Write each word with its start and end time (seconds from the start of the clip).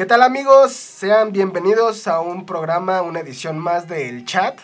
¿Qué 0.00 0.06
tal 0.06 0.22
amigos? 0.22 0.72
Sean 0.72 1.30
bienvenidos 1.30 2.08
a 2.08 2.20
un 2.20 2.46
programa, 2.46 3.02
una 3.02 3.20
edición 3.20 3.58
más 3.58 3.86
del 3.86 4.24
chat. 4.24 4.58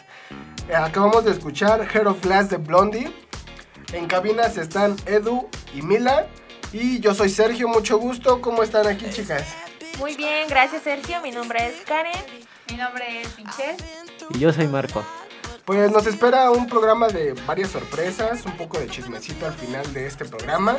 Eh, 0.67 0.75
acabamos 0.75 1.27
de 1.27 1.33
escuchar 1.33 1.87
Hair 1.95 2.07
of 2.07 2.23
Glass 2.23 2.49
de 2.49 2.57
Blondie. 2.57 3.13
En 3.93 4.07
cabinas 4.07 4.57
están 4.57 4.97
Edu 5.05 5.51
y 5.75 5.83
Mila. 5.83 6.27
Y 6.73 7.01
yo 7.01 7.13
soy 7.13 7.29
Sergio, 7.29 7.69
mucho 7.69 7.99
gusto. 7.99 8.41
¿Cómo 8.41 8.63
están 8.63 8.87
aquí, 8.87 9.11
chicas? 9.11 9.45
Muy 9.99 10.17
bien, 10.17 10.49
gracias 10.49 10.85
Sergio. 10.85 11.21
Mi 11.21 11.33
nombre 11.33 11.67
es 11.67 11.85
Karen. 11.85 12.25
Mi 12.71 12.79
nombre 12.79 13.21
es 13.21 13.37
Michelle. 13.37 13.77
Y 14.31 14.39
yo 14.39 14.55
soy 14.55 14.69
Marco. 14.69 15.05
Pues 15.67 15.91
nos 15.91 16.07
espera 16.07 16.51
un 16.51 16.67
programa 16.67 17.09
de 17.09 17.35
varias 17.47 17.73
sorpresas, 17.73 18.47
un 18.47 18.57
poco 18.57 18.79
de 18.79 18.89
chismecito 18.89 19.45
al 19.45 19.53
final 19.53 19.93
de 19.93 20.07
este 20.07 20.25
programa. 20.25 20.79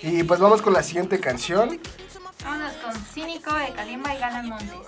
Y 0.00 0.22
pues 0.22 0.38
vamos 0.38 0.62
con 0.62 0.74
la 0.74 0.84
siguiente 0.84 1.18
canción. 1.18 1.80
Vámonos 2.44 2.72
con 2.74 2.94
Cínico 2.94 3.54
de 3.54 3.72
Kalimba 3.72 4.14
y 4.14 4.18
Galan 4.18 4.48
Montes. 4.48 4.86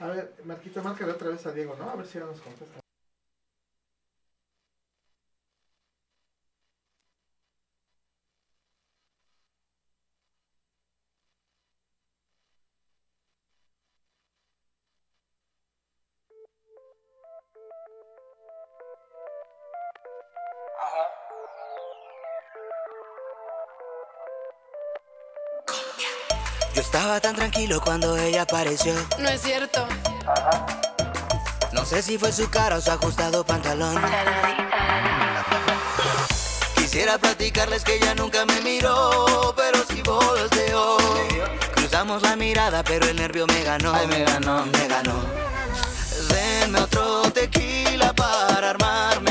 A 0.00 0.06
ver, 0.06 0.34
Marquita, 0.44 0.82
márcale 0.82 1.12
otra 1.12 1.28
vez 1.28 1.46
a 1.46 1.52
Diego, 1.52 1.76
¿no? 1.78 1.90
A 1.90 1.96
ver 1.96 2.06
si 2.06 2.18
ya 2.18 2.24
nos 2.24 2.40
contesta. 2.40 2.91
Yo 26.74 26.80
estaba 26.80 27.20
tan 27.20 27.36
tranquilo 27.36 27.80
cuando 27.82 28.16
ella 28.16 28.42
apareció. 28.42 28.94
No 29.18 29.28
es 29.28 29.42
cierto. 29.42 29.86
No 31.72 31.84
sé 31.84 32.02
si 32.02 32.16
fue 32.16 32.32
su 32.32 32.48
cara 32.48 32.76
o 32.76 32.80
su 32.80 32.90
ajustado 32.90 33.44
pantalón. 33.44 34.00
Quisiera 36.76 37.18
platicarles 37.18 37.84
que 37.84 37.96
ella 37.96 38.14
nunca 38.14 38.46
me 38.46 38.60
miró, 38.62 39.54
pero 39.56 39.84
si 39.86 40.00
volteó. 40.02 40.96
Cruzamos 41.74 42.22
la 42.22 42.36
mirada, 42.36 42.82
pero 42.82 43.06
el 43.06 43.16
nervio 43.16 43.46
me 43.46 43.62
ganó. 43.64 43.94
Ay, 43.94 44.06
me 44.06 44.24
ganó, 44.24 44.64
me 44.64 44.88
ganó. 44.88 45.14
Denme 46.28 46.80
otro 46.80 47.30
tequila 47.32 48.14
para 48.14 48.70
armarme 48.70 49.21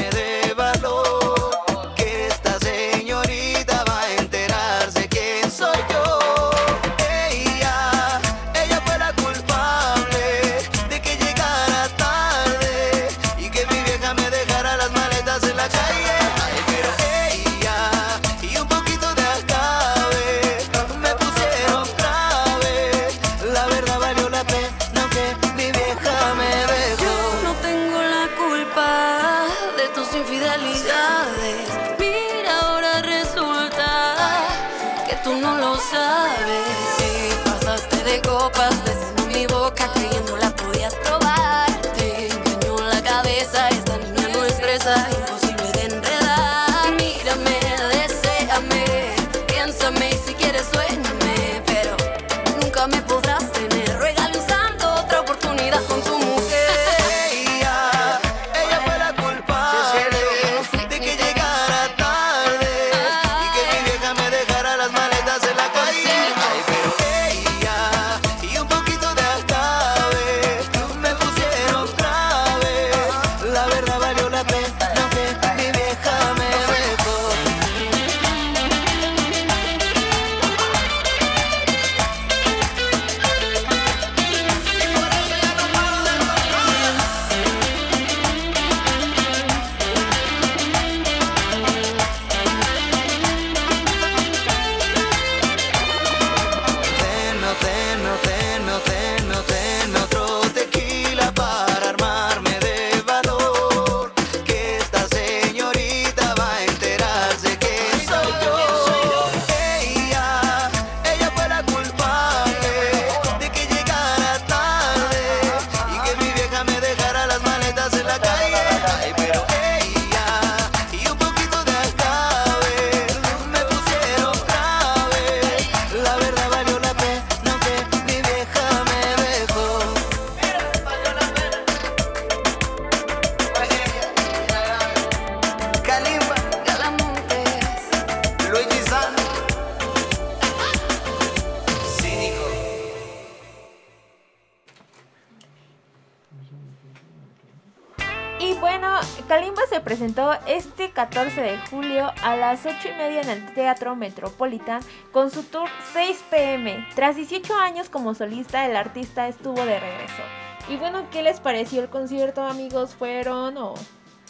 14 151.42 151.44
de 151.44 151.58
julio 151.70 152.14
a 152.22 152.36
las 152.36 152.66
8 152.66 152.76
y 152.90 152.98
media 152.98 153.22
en 153.22 153.30
el 153.30 153.54
Teatro 153.54 153.96
Metropolitan 153.96 154.82
con 155.12 155.32
su 155.32 155.44
tour 155.44 155.68
6 155.94 156.24
pm. 156.30 156.88
Tras 156.94 157.16
18 157.16 157.56
años 157.56 157.90
como 157.90 158.14
solista, 158.14 158.66
el 158.68 158.76
artista 158.76 159.28
estuvo 159.28 159.66
de 159.66 159.80
regreso. 159.80 160.22
Y 160.70 160.78
bueno, 160.78 161.10
¿qué 161.10 161.24
les 161.24 161.40
pareció 161.40 161.82
el 161.82 161.90
concierto, 161.90 162.44
amigos? 162.44 162.94
¿Fueron 162.94 163.58
o 163.58 163.74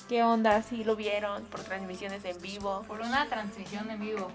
qué 0.08 0.24
onda? 0.24 0.62
¿Si 0.64 0.86
lo 0.86 0.96
vieron 0.96 1.44
por 1.46 1.62
transmisiones 1.62 2.24
en 2.24 2.42
vivo? 2.42 2.84
Por 2.88 3.02
una 3.02 3.26
transmisión 3.26 3.90
en 3.92 4.00
vivo. 4.00 4.30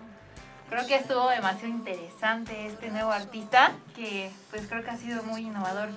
Creo 0.69 0.87
que 0.87 0.97
estuvo 0.97 1.31
demasiado 1.31 1.69
interesante 1.69 2.67
este 2.67 2.91
nuevo 2.91 3.11
artista 3.11 3.73
que 3.95 4.31
pues 4.51 4.67
creo 4.67 4.85
que 4.85 4.91
ha 4.91 4.97
sido 4.97 5.23
muy 5.23 5.43
innovador 5.43 5.89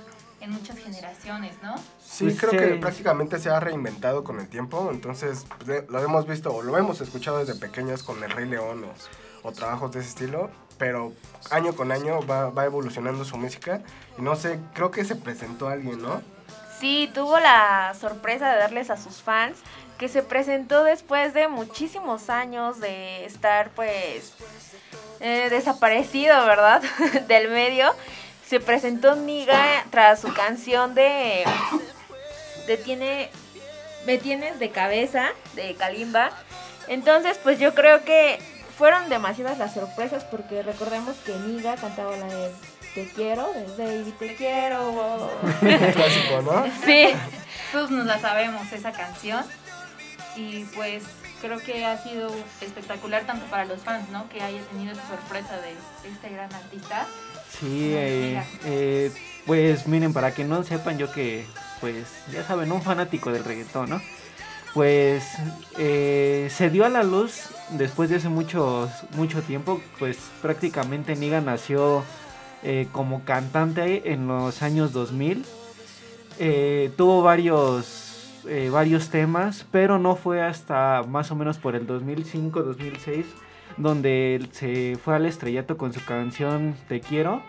en 0.41 0.51
muchas 0.51 0.77
generaciones, 0.77 1.55
¿no? 1.61 1.75
Sí, 2.03 2.25
Pues, 2.25 2.39
creo 2.39 2.51
que 2.51 2.75
eh, 2.75 2.79
prácticamente 2.79 3.39
se 3.39 3.49
ha 3.49 3.59
reinventado 3.59 4.23
con 4.23 4.39
el 4.39 4.47
tiempo, 4.47 4.89
entonces 4.91 5.45
pues, 5.65 5.89
lo 5.89 6.03
hemos 6.03 6.27
visto 6.27 6.53
o 6.53 6.63
lo 6.63 6.77
hemos 6.77 7.01
escuchado 7.01 7.39
desde 7.39 7.59
pequeños 7.59 8.03
con 8.03 8.23
el 8.23 8.31
Rey 8.31 8.47
León 8.47 8.85
o, 8.85 9.47
o 9.47 9.51
trabajos 9.51 9.91
de 9.91 9.99
ese 9.99 10.09
estilo, 10.09 10.49
pero 10.77 11.13
año 11.51 11.75
con 11.75 11.91
año 11.91 12.25
va, 12.25 12.49
va 12.49 12.65
evolucionando 12.65 13.25
su 13.25 13.37
música 13.37 13.81
y 14.17 14.21
no 14.21 14.35
sé, 14.35 14.59
creo 14.73 14.91
que 14.91 15.03
se 15.05 15.15
presentó 15.15 15.67
alguien, 15.67 16.01
¿no? 16.01 16.21
Sí, 16.79 17.11
tuvo 17.13 17.39
la 17.39 17.93
sorpresa 17.99 18.51
de 18.53 18.57
darles 18.59 18.89
a 18.89 18.97
sus 18.97 19.21
fans 19.21 19.57
que 19.97 20.07
se 20.07 20.23
presentó 20.23 20.85
después 20.85 21.33
de 21.33 21.49
muchísimos 21.49 22.29
años 22.29 22.79
de 22.79 23.25
estar 23.25 23.69
pues 23.71 24.33
eh, 25.19 25.47
desaparecido, 25.49 26.45
¿verdad? 26.45 26.81
Del 27.27 27.49
medio. 27.49 27.93
Se 28.49 28.59
presentó 28.59 29.15
Niga 29.15 29.85
tras 29.91 30.21
su 30.21 30.33
canción 30.33 30.95
de, 30.95 31.43
de 32.65 32.77
Tiene 32.77 33.29
Me 34.07 34.17
tienes 34.17 34.57
de 34.57 34.71
cabeza 34.71 35.27
de 35.53 35.75
Kalimba. 35.75 36.31
Entonces, 36.87 37.39
pues 37.43 37.59
yo 37.59 37.75
creo 37.75 38.03
que 38.03 38.39
fueron 38.75 39.07
demasiadas 39.07 39.59
las 39.59 39.75
sorpresas 39.75 40.23
porque 40.23 40.63
recordemos 40.63 41.15
que 41.17 41.35
Niga 41.35 41.75
cantaba 41.75 42.17
la 42.17 42.25
de 42.25 42.51
Te 42.95 43.07
quiero, 43.09 43.53
de 43.53 43.85
Baby 43.85 44.15
Te 44.17 44.35
quiero. 44.35 45.29
Clásico, 45.59 46.41
¿no? 46.41 46.65
Sí, 46.83 47.13
Todos 47.71 47.91
nos 47.91 48.07
la 48.07 48.17
sabemos 48.17 48.71
esa 48.71 48.91
canción. 48.91 49.45
Y 50.35 50.63
pues 50.75 51.03
creo 51.39 51.59
que 51.59 51.85
ha 51.85 52.01
sido 52.01 52.31
espectacular 52.61 53.25
tanto 53.25 53.45
para 53.45 53.65
los 53.65 53.81
fans, 53.81 54.09
¿no? 54.09 54.27
Que 54.29 54.41
haya 54.41 54.61
tenido 54.71 54.93
esa 54.93 55.07
sorpresa 55.07 55.57
de 55.57 55.75
este 56.09 56.29
gran 56.29 56.51
artista. 56.51 57.05
Sí, 57.57 57.91
eh, 57.93 58.43
eh, 58.65 59.11
pues 59.45 59.87
miren, 59.87 60.13
para 60.13 60.33
que 60.33 60.43
no 60.43 60.63
sepan 60.63 60.97
yo 60.97 61.11
que, 61.11 61.45
pues 61.81 62.05
ya 62.31 62.43
saben, 62.43 62.71
un 62.71 62.81
fanático 62.81 63.31
del 63.31 63.43
reggaetón, 63.43 63.89
¿no? 63.89 64.01
Pues 64.73 65.23
eh, 65.77 66.47
se 66.51 66.69
dio 66.69 66.85
a 66.85 66.89
la 66.89 67.03
luz 67.03 67.49
después 67.71 68.09
de 68.09 68.17
hace 68.17 68.29
mucho, 68.29 68.89
mucho 69.15 69.41
tiempo, 69.41 69.81
pues 69.97 70.17
prácticamente 70.41 71.15
Niga 71.15 71.41
nació 71.41 72.03
eh, 72.61 72.87
como 72.91 73.23
cantante 73.25 74.13
en 74.13 74.27
los 74.27 74.61
años 74.61 74.93
2000. 74.93 75.43
Eh, 76.37 76.91
tuvo 76.95 77.23
varios, 77.23 78.43
varios 78.71 79.09
temas, 79.09 79.65
pero 79.71 79.97
no 79.97 80.15
fue 80.15 80.41
hasta 80.41 81.03
más 81.07 81.31
o 81.31 81.35
menos 81.35 81.57
por 81.57 81.75
el 81.75 81.87
2005-2006 81.87 83.25
donde 83.79 84.47
se 84.51 84.97
fue 85.03 85.15
al 85.15 85.25
estrellato 85.25 85.77
con 85.77 85.93
su 85.93 86.05
canción 86.05 86.75
Te 86.87 87.01
quiero. 87.01 87.41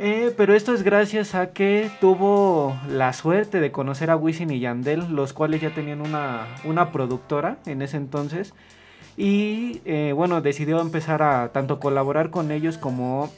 Eh, 0.00 0.34
pero 0.36 0.54
esto 0.54 0.74
es 0.74 0.82
gracias 0.82 1.36
a 1.36 1.52
que 1.52 1.88
tuvo 2.00 2.76
la 2.88 3.12
suerte 3.12 3.60
de 3.60 3.70
conocer 3.70 4.10
a 4.10 4.16
Wisin 4.16 4.50
y 4.50 4.58
Yandel, 4.58 5.14
los 5.14 5.32
cuales 5.32 5.60
ya 5.60 5.70
tenían 5.70 6.00
una, 6.00 6.48
una 6.64 6.90
productora 6.90 7.58
en 7.66 7.80
ese 7.80 7.96
entonces. 7.96 8.54
Y 9.16 9.82
eh, 9.84 10.12
bueno, 10.12 10.40
decidió 10.40 10.80
empezar 10.80 11.22
a 11.22 11.52
tanto 11.52 11.78
colaborar 11.78 12.30
con 12.30 12.50
ellos 12.50 12.76
como 12.76 13.30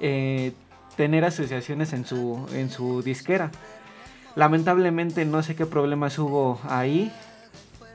eh, 0.00 0.52
tener 0.96 1.24
asociaciones 1.26 1.92
en 1.92 2.06
su, 2.06 2.46
en 2.54 2.70
su 2.70 3.02
disquera. 3.02 3.50
Lamentablemente 4.36 5.26
no 5.26 5.42
sé 5.42 5.54
qué 5.54 5.66
problemas 5.66 6.18
hubo 6.18 6.58
ahí. 6.66 7.12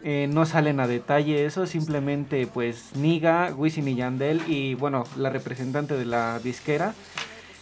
Eh, 0.03 0.27
no 0.29 0.45
salen 0.45 0.79
a 0.79 0.87
detalle 0.87 1.45
eso, 1.45 1.65
simplemente 1.65 2.47
pues 2.47 2.95
Niga, 2.95 3.53
Wisin 3.55 3.87
y 3.87 3.95
Yandel 3.95 4.41
y 4.47 4.75
bueno, 4.75 5.03
la 5.17 5.29
representante 5.29 5.97
de 5.97 6.05
la 6.05 6.39
disquera 6.39 6.93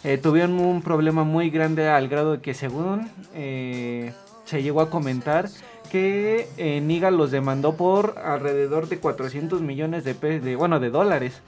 eh, 0.04 0.18
tuvieron 0.18 0.60
un 0.60 0.82
problema 0.82 1.24
muy 1.24 1.50
grande 1.50 1.88
al 1.90 2.08
grado 2.08 2.34
de 2.34 2.42
que 2.42 2.54
según 2.54 3.10
eh, 3.34 4.14
se 4.46 4.62
llegó 4.62 4.82
a 4.82 4.90
comentar 4.90 5.50
que 5.92 6.82
Niga 6.84 7.12
los 7.12 7.32
demandó 7.32 7.76
por 7.76 8.16
alrededor 8.20 8.90
de 8.90 9.00
400 9.00 9.62
millones 9.62 10.04
de, 10.04 10.14
de 10.14 10.56
bueno 10.56 10.80
de 10.80 10.90
dólares 10.90 11.42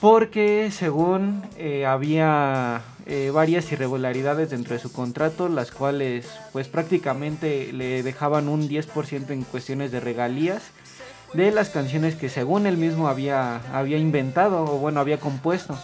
porque 0.00 0.70
según 0.70 1.42
eh, 1.56 1.86
había 1.86 2.82
eh, 3.06 3.30
varias 3.32 3.70
irregularidades 3.72 4.50
dentro 4.50 4.74
de 4.74 4.80
su 4.80 4.92
contrato, 4.92 5.48
las 5.48 5.70
cuales 5.70 6.26
pues 6.52 6.68
prácticamente 6.68 7.72
le 7.72 8.02
dejaban 8.02 8.48
un 8.48 8.68
10% 8.68 9.30
en 9.30 9.42
cuestiones 9.44 9.92
de 9.92 10.00
regalías 10.00 10.62
de 11.34 11.50
las 11.50 11.68
canciones 11.68 12.14
que 12.14 12.28
según 12.28 12.66
él 12.66 12.76
mismo 12.76 13.08
había, 13.08 13.56
había 13.76 13.98
inventado 13.98 14.64
o 14.64 14.78
bueno 14.78 15.00
había 15.00 15.18
compuesto. 15.18 15.76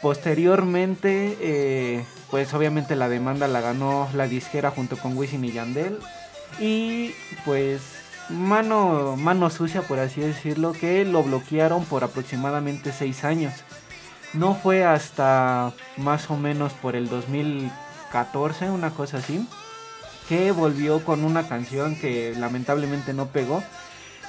Posteriormente, 0.00 1.36
eh, 1.40 2.04
pues 2.30 2.54
obviamente 2.54 2.94
la 2.94 3.08
demanda 3.08 3.48
la 3.48 3.60
ganó 3.60 4.08
la 4.14 4.28
disquera 4.28 4.70
junto 4.70 4.96
con 4.96 5.16
Wisin 5.16 5.44
y 5.44 5.52
Yandel. 5.52 5.98
Y 6.60 7.10
pues 7.44 7.97
mano, 8.30 9.16
mano 9.16 9.50
sucia, 9.50 9.82
por 9.82 9.98
así 9.98 10.20
decirlo, 10.20 10.72
que 10.72 11.04
lo 11.04 11.22
bloquearon 11.22 11.84
por 11.84 12.04
aproximadamente 12.04 12.92
seis 12.92 13.24
años. 13.24 13.54
No 14.34 14.54
fue 14.54 14.84
hasta 14.84 15.72
más 15.96 16.30
o 16.30 16.36
menos 16.36 16.72
por 16.74 16.96
el 16.96 17.08
2014, 17.08 18.70
una 18.70 18.90
cosa 18.90 19.18
así, 19.18 19.46
que 20.28 20.52
volvió 20.52 21.04
con 21.04 21.24
una 21.24 21.48
canción 21.48 21.96
que 21.96 22.34
lamentablemente 22.36 23.14
no 23.14 23.28
pegó, 23.28 23.62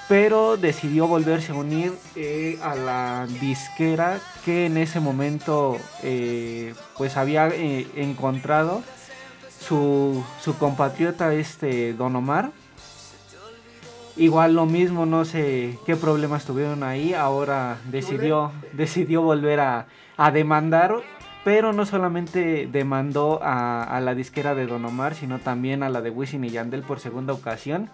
pero 0.08 0.58
decidió 0.58 1.08
volverse 1.08 1.52
a 1.52 1.56
unir 1.56 1.94
eh, 2.16 2.58
a 2.64 2.76
la 2.76 3.28
disquera 3.42 4.20
que 4.46 4.66
en 4.66 4.78
ese 4.78 5.00
momento 5.00 5.78
eh, 6.02 6.74
pues 6.98 7.18
había 7.18 7.50
eh, 7.50 7.86
encontrado 7.96 8.82
su, 9.60 10.24
su 10.42 10.58
compatriota 10.58 11.34
este 11.34 11.94
Don 11.94 12.16
Omar. 12.16 12.52
Igual 14.20 14.54
lo 14.54 14.66
mismo, 14.66 15.06
no 15.06 15.24
sé 15.24 15.80
qué 15.86 15.96
problemas 15.96 16.44
tuvieron 16.44 16.84
ahí. 16.84 17.14
Ahora 17.14 17.78
decidió, 17.90 18.52
decidió 18.74 19.22
volver 19.22 19.62
a, 19.62 19.88
demandar. 20.34 20.96
Pero 21.46 21.72
no 21.72 21.86
solamente 21.86 22.68
demandó 22.70 23.40
a, 23.42 23.98
la 24.04 24.14
disquera 24.16 24.56
de 24.56 24.68
Don 24.68 24.84
Omar, 24.84 25.16
sino 25.16 25.40
también 25.40 25.84
a 25.84 25.90
la 25.90 26.02
de 26.02 26.10
Wisin 26.10 26.44
y 26.44 26.50
Yandel 26.50 26.84
por 26.84 27.00
segunda 27.00 27.32
ocasión. 27.32 27.90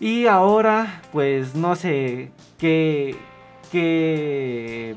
Y 0.00 0.26
ahora, 0.26 1.02
pues 1.12 1.54
no 1.54 1.76
sé 1.76 2.32
qué, 2.58 3.14
qué 3.70 4.96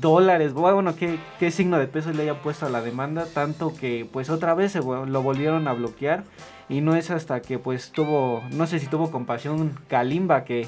dólares, 0.00 0.52
bueno, 0.52 0.94
qué, 0.94 1.18
qué 1.40 1.50
signo 1.50 1.78
de 1.80 1.88
peso 1.88 2.12
le 2.12 2.22
haya 2.22 2.40
puesto 2.40 2.66
a 2.66 2.70
la 2.70 2.82
demanda, 2.82 3.26
tanto 3.26 3.74
que 3.74 4.08
pues 4.10 4.30
otra 4.30 4.54
vez 4.54 4.76
lo 4.76 5.22
volvieron 5.22 5.66
a 5.66 5.72
bloquear 5.72 6.22
y 6.68 6.80
no 6.80 6.94
es 6.96 7.10
hasta 7.10 7.40
que 7.42 7.58
pues 7.58 7.90
tuvo, 7.92 8.42
no 8.50 8.66
sé 8.66 8.78
si 8.78 8.86
tuvo 8.86 9.10
compasión 9.10 9.78
Kalimba 9.88 10.44
que, 10.44 10.66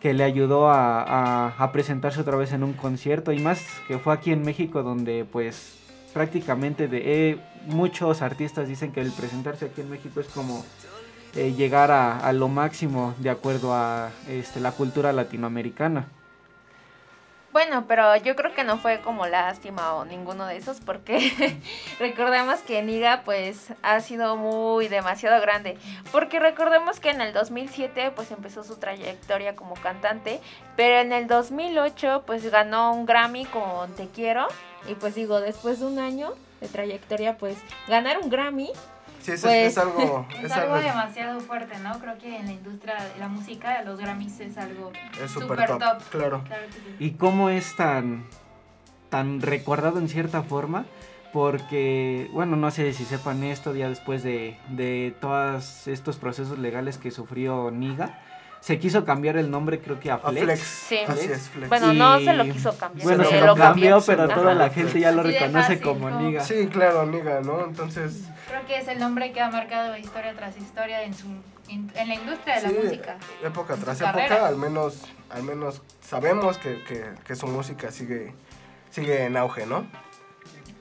que 0.00 0.14
le 0.14 0.24
ayudó 0.24 0.68
a, 0.70 1.54
a- 1.58 1.72
presentarse 1.72 2.20
otra 2.20 2.36
vez 2.36 2.52
en 2.52 2.62
un 2.62 2.72
concierto 2.72 3.32
y 3.32 3.38
más 3.38 3.62
que 3.88 3.98
fue 3.98 4.12
aquí 4.14 4.32
en 4.32 4.42
México 4.42 4.82
donde 4.82 5.24
pues 5.30 5.78
prácticamente 6.12 6.88
de, 6.88 7.30
eh, 7.30 7.38
muchos 7.66 8.22
artistas 8.22 8.68
dicen 8.68 8.92
que 8.92 9.00
el 9.00 9.12
presentarse 9.12 9.66
aquí 9.66 9.80
en 9.80 9.90
México 9.90 10.20
es 10.20 10.28
como 10.28 10.64
eh, 11.34 11.52
llegar 11.56 11.90
a, 11.90 12.18
a 12.18 12.32
lo 12.32 12.48
máximo 12.48 13.14
de 13.18 13.30
acuerdo 13.30 13.74
a 13.74 14.10
este, 14.28 14.60
la 14.60 14.72
cultura 14.72 15.12
latinoamericana. 15.12 16.06
Bueno, 17.52 17.84
pero 17.86 18.16
yo 18.16 18.34
creo 18.34 18.54
que 18.54 18.64
no 18.64 18.78
fue 18.78 19.00
como 19.00 19.26
lástima 19.26 19.94
o 19.94 20.06
ninguno 20.06 20.46
de 20.46 20.56
esos 20.56 20.80
porque 20.80 21.60
recordemos 21.98 22.60
que 22.60 22.80
Niga 22.80 23.22
pues 23.26 23.74
ha 23.82 24.00
sido 24.00 24.36
muy 24.36 24.88
demasiado 24.88 25.38
grande. 25.42 25.76
Porque 26.10 26.40
recordemos 26.40 26.98
que 26.98 27.10
en 27.10 27.20
el 27.20 27.34
2007 27.34 28.12
pues 28.16 28.30
empezó 28.30 28.64
su 28.64 28.76
trayectoria 28.76 29.54
como 29.54 29.74
cantante, 29.74 30.40
pero 30.76 31.00
en 31.00 31.12
el 31.12 31.26
2008 31.26 32.22
pues 32.26 32.50
ganó 32.50 32.94
un 32.94 33.04
Grammy 33.04 33.44
con 33.44 33.94
Te 33.96 34.08
Quiero 34.08 34.48
y 34.88 34.94
pues 34.94 35.14
digo, 35.14 35.40
después 35.40 35.78
de 35.80 35.86
un 35.86 35.98
año 35.98 36.32
de 36.62 36.68
trayectoria 36.68 37.36
pues 37.36 37.58
ganar 37.86 38.16
un 38.18 38.30
Grammy 38.30 38.72
Sí, 39.22 39.32
es, 39.32 39.40
Pues- 39.42 39.72
es 39.72 39.78
algo. 39.78 40.26
Es, 40.38 40.44
Es, 40.44 40.52
algo 40.52 40.74
algo 40.74 40.86
demasiado 40.86 41.40
fuerte, 41.40 41.78
¿no? 41.78 41.98
Creo 42.00 42.18
que 42.18 42.36
en 42.38 42.46
la 42.46 42.52
industria 42.52 42.96
de 42.96 43.18
la 43.18 43.28
música, 43.28 43.82
los 43.82 43.98
Grammys 43.98 44.40
es 44.40 44.58
algo 44.58 44.92
súper 45.12 45.28
súper 45.28 45.66
top, 45.66 45.78
top. 45.78 46.02
Claro. 46.10 46.42
Claro 46.44 46.66
que 46.66 46.72
sí. 46.72 46.96
Y 46.98 47.10
cómo 47.12 47.48
es 47.48 47.76
tan, 47.76 48.24
tan 49.10 49.40
recordado 49.40 49.98
en 49.98 50.08
cierta 50.08 50.42
forma, 50.42 50.84
porque, 51.32 52.28
bueno, 52.32 52.56
no 52.56 52.70
sé 52.70 52.92
si 52.92 53.04
sepan 53.04 53.42
esto, 53.44 53.74
ya 53.74 53.88
después 53.88 54.22
de, 54.22 54.58
de 54.68 55.14
todos 55.20 55.86
estos 55.88 56.16
procesos 56.16 56.58
legales 56.58 56.98
que 56.98 57.10
sufrió 57.10 57.70
Niga, 57.70 58.18
se 58.60 58.78
quiso 58.78 59.04
cambiar 59.04 59.36
el 59.36 59.50
nombre 59.50 59.80
creo 59.80 59.98
que 59.98 60.10
a 60.10 60.14
A 60.14 60.18
Flex. 60.18 60.44
Flex. 60.44 60.60
Sí. 60.60 60.98
Así 61.08 61.26
es, 61.32 61.48
Flex. 61.48 61.68
Bueno, 61.68 61.92
no 61.94 62.20
se 62.20 62.32
lo 62.34 62.44
quiso 62.44 62.76
cambiar. 62.76 63.04
Bueno, 63.04 63.24
Se 63.24 63.30
se 63.30 63.40
lo 63.40 63.46
lo 63.46 63.56
cambió, 63.56 64.00
pero 64.06 64.28
toda 64.28 64.54
la 64.54 64.70
gente 64.70 65.00
ya 65.00 65.10
lo 65.10 65.22
reconoce 65.22 65.76
fácil, 65.76 65.80
como. 65.80 66.10
Niga. 66.10 66.44
Sí, 66.44 66.68
claro, 66.70 67.06
Niga, 67.06 67.40
¿no? 67.40 67.64
Entonces, 67.64 68.28
Creo 68.52 68.66
que 68.66 68.76
es 68.76 68.88
el 68.88 68.98
nombre 68.98 69.32
que 69.32 69.40
ha 69.40 69.48
marcado 69.48 69.96
historia 69.96 70.34
tras 70.34 70.58
historia 70.58 71.04
en, 71.04 71.14
su, 71.14 71.26
en, 71.70 71.90
en 71.94 72.08
la 72.08 72.14
industria 72.16 72.56
de 72.56 72.60
sí, 72.60 72.74
la 72.74 72.82
música. 72.82 73.16
época 73.42 73.76
tras 73.76 73.98
carrera. 73.98 74.26
época, 74.26 74.46
al 74.46 74.56
menos, 74.56 75.00
al 75.30 75.42
menos 75.42 75.80
sabemos 76.02 76.58
que, 76.58 76.84
que, 76.84 77.14
que 77.24 77.34
su 77.34 77.46
música 77.46 77.90
sigue, 77.90 78.34
sigue 78.90 79.24
en 79.24 79.38
auge, 79.38 79.64
¿no? 79.64 79.86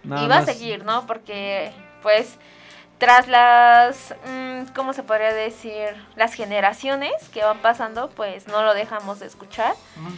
Nada 0.03 0.25
y 0.25 0.27
va 0.27 0.39
a 0.39 0.45
seguir, 0.45 0.83
¿no? 0.83 1.07
Porque, 1.07 1.71
pues, 2.01 2.35
tras 3.01 3.27
las, 3.27 4.13
mm, 4.27 4.73
¿cómo 4.75 4.93
se 4.93 5.01
podría 5.01 5.33
decir? 5.33 5.87
Las 6.15 6.35
generaciones 6.35 7.11
que 7.33 7.43
van 7.43 7.57
pasando, 7.57 8.11
pues 8.11 8.47
no 8.47 8.61
lo 8.61 8.75
dejamos 8.75 9.19
de 9.19 9.25
escuchar. 9.25 9.73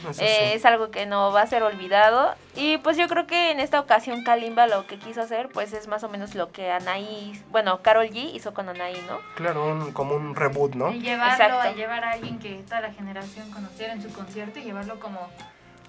Eso 0.10 0.22
Eh. 0.22 0.54
Es 0.54 0.66
algo 0.66 0.92
que 0.92 1.06
no 1.06 1.32
va 1.32 1.44
a 1.44 1.48
ser 1.48 1.64
olvidado. 1.64 2.36
Y 2.58 2.78
pues 2.80 2.98
yo 2.98 3.08
creo 3.08 3.26
que 3.26 3.52
en 3.52 3.62
esta 3.62 3.80
ocasión 3.80 4.26
Kalimba 4.26 4.68
lo 4.68 4.86
que 4.86 5.00
quiso 5.00 5.22
hacer, 5.22 5.48
pues 5.48 5.72
es 5.72 5.88
más 5.88 6.04
o 6.04 6.10
menos 6.10 6.36
lo 6.36 6.52
que 6.52 6.72
Anaí, 6.74 7.42
bueno, 7.52 7.82
Carol 7.82 8.08
G 8.10 8.32
hizo 8.36 8.54
con 8.54 8.68
Anaí, 8.68 9.02
¿no? 9.08 9.20
Claro, 9.36 9.66
un- 9.66 9.94
como 9.94 10.16
un 10.16 10.36
reboot, 10.36 10.76
¿no? 10.76 10.92
Y 10.92 11.00
llevarlo, 11.00 11.46
Exacto. 11.46 11.70
a 11.70 11.72
llevar 11.72 12.04
a 12.04 12.12
alguien 12.12 12.38
que 12.38 12.56
toda 12.68 12.82
la 12.82 12.92
generación 12.92 13.50
conociera 13.52 13.94
en 13.94 14.04
su 14.04 14.12
concierto 14.14 14.60
y 14.60 14.64
llevarlo 14.64 15.00
como 15.00 15.30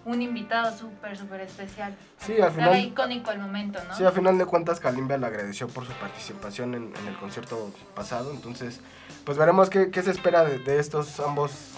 un 0.04 0.20
invitado 0.22 0.76
súper, 0.76 1.16
súper 1.16 1.40
especial. 1.40 1.94
Sí, 2.18 2.40
al 2.40 2.52
final, 2.52 2.78
icónico 2.78 3.30
el 3.30 3.38
momento, 3.38 3.78
¿no? 3.88 3.94
sí, 3.94 4.04
al 4.04 4.12
final 4.12 4.36
de 4.38 4.46
cuentas 4.46 4.80
Kalimba 4.80 5.16
le 5.16 5.26
agradeció 5.26 5.68
por 5.68 5.86
su 5.86 5.92
participación 5.94 6.74
en, 6.74 6.92
en 6.96 7.08
el 7.08 7.16
concierto 7.16 7.72
pasado. 7.94 8.30
Entonces, 8.30 8.80
pues 9.24 9.38
veremos 9.38 9.70
qué, 9.70 9.90
qué 9.90 10.02
se 10.02 10.10
espera 10.10 10.44
de, 10.44 10.58
de 10.58 10.78
estos 10.78 11.18
ambos 11.20 11.72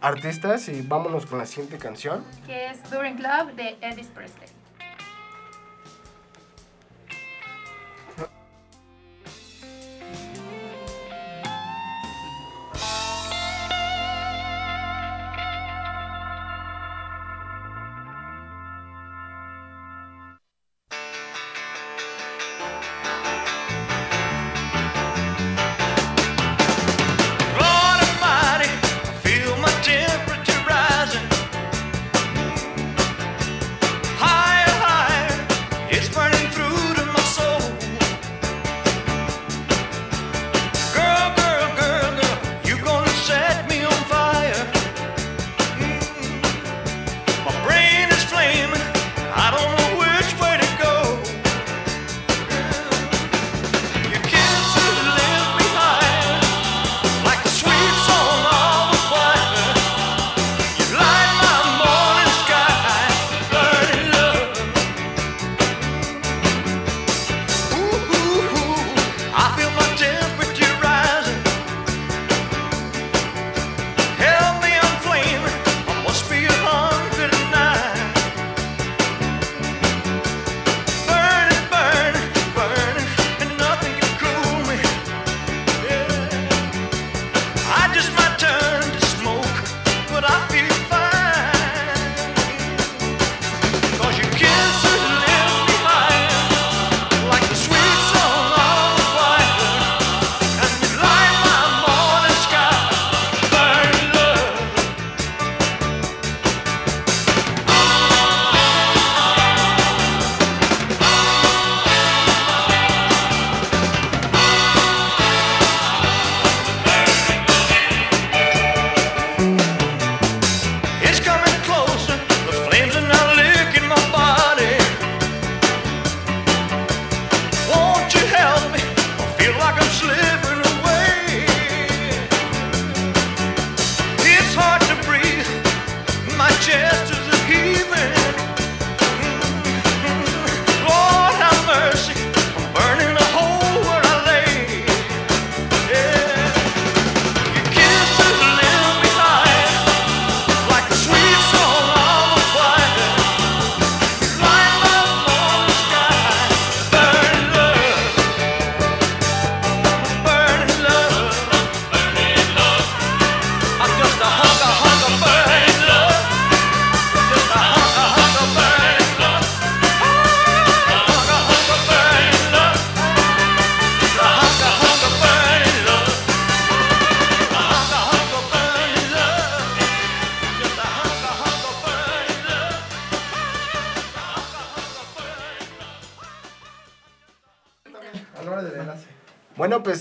artistas 0.00 0.68
y 0.68 0.82
vámonos 0.82 1.26
con 1.26 1.38
la 1.38 1.46
siguiente 1.46 1.78
canción. 1.78 2.24
Que 2.46 2.70
es 2.70 2.90
During 2.90 3.16
Club 3.16 3.54
de 3.54 3.76
Elvis 3.80 4.08
Presley. 4.08 4.48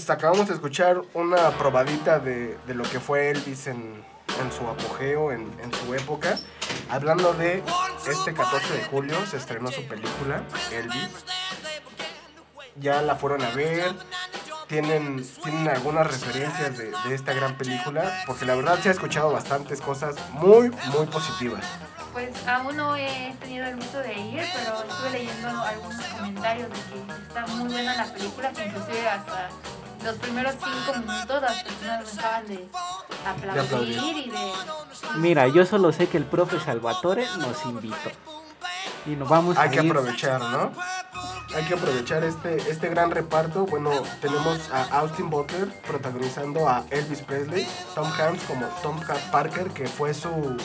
Acabamos 0.10 0.48
de 0.48 0.54
escuchar 0.56 1.02
una 1.14 1.52
probadita 1.52 2.20
de, 2.20 2.58
de 2.68 2.74
lo 2.74 2.84
que 2.84 3.00
fue 3.00 3.30
Elvis 3.30 3.68
en, 3.68 4.04
en 4.42 4.52
su 4.52 4.68
apogeo, 4.68 5.32
en, 5.32 5.52
en 5.64 5.74
su 5.74 5.94
época. 5.94 6.38
Hablando 6.90 7.34
de 7.34 7.64
este 8.08 8.34
14 8.34 8.74
de 8.74 8.84
julio 8.86 9.16
se 9.26 9.38
estrenó 9.38 9.72
su 9.72 9.86
película, 9.88 10.44
Elvis. 10.72 11.10
Ya 12.76 13.02
la 13.02 13.16
fueron 13.16 13.42
a 13.44 13.50
ver. 13.52 13.94
Tienen, 14.68 15.24
tienen 15.44 15.68
algunas 15.68 16.08
referencias 16.08 16.78
de, 16.78 16.92
de 17.06 17.16
esta 17.16 17.34
gran 17.34 17.58
película, 17.58 18.24
porque 18.26 18.46
la 18.46 18.56
verdad 18.56 18.80
se 18.80 18.90
ha 18.90 18.92
escuchado 18.94 19.32
bastantes 19.32 19.82
cosas 19.82 20.16
muy, 20.32 20.70
muy 20.70 21.06
positivas. 21.12 21.64
Pues 22.12 22.32
aún 22.48 22.78
no 22.78 22.96
he 22.96 23.36
tenido 23.40 23.68
el 23.68 23.76
gusto 23.76 24.00
de 24.00 24.14
ir, 24.14 24.44
pero 24.56 24.84
estuve 24.84 25.10
leyendo 25.12 25.48
algunos 25.50 26.04
comentarios 26.06 26.70
de 26.70 26.76
que 26.76 27.24
está 27.28 27.46
muy 27.48 27.72
buena 27.74 27.96
la 27.96 28.14
película, 28.14 28.52
que 28.52 28.66
inclusive 28.66 29.08
hasta 29.10 29.50
los 30.04 30.16
primeros 30.18 30.54
cinco 30.54 31.00
minutos 31.00 31.42
las 31.42 31.64
personas 31.64 32.16
dejaban 32.16 32.48
de 32.48 32.68
aplaudir, 33.26 33.62
aplaudir. 33.62 34.18
y 34.18 34.30
de... 34.30 34.52
Mira, 35.18 35.48
yo 35.48 35.66
solo 35.66 35.92
sé 35.92 36.08
que 36.08 36.18
el 36.18 36.26
profe 36.26 36.60
Salvatore 36.60 37.26
nos 37.40 37.66
invitó. 37.66 38.12
Y 39.06 39.12
nos 39.12 39.28
vamos 39.28 39.58
Hay 39.58 39.68
a 39.68 39.72
que 39.72 39.84
ir. 39.84 39.92
aprovechar, 39.92 40.40
¿no? 40.42 40.72
Hay 41.56 41.64
que 41.66 41.74
aprovechar 41.76 42.24
este, 42.24 42.56
este 42.70 42.90
gran 42.90 43.12
reparto. 43.12 43.66
Bueno, 43.66 43.92
tenemos 44.22 44.60
a 44.72 44.84
Austin 45.00 45.30
Butler 45.30 45.68
protagonizando 45.82 46.68
a 46.68 46.84
Elvis 46.90 47.22
Presley, 47.22 47.68
Tom 47.96 48.10
Hanks 48.12 48.44
como 48.46 48.66
Tom 48.82 49.00
Parker, 49.32 49.70
que 49.72 49.88
fue 49.88 50.14
su, 50.14 50.58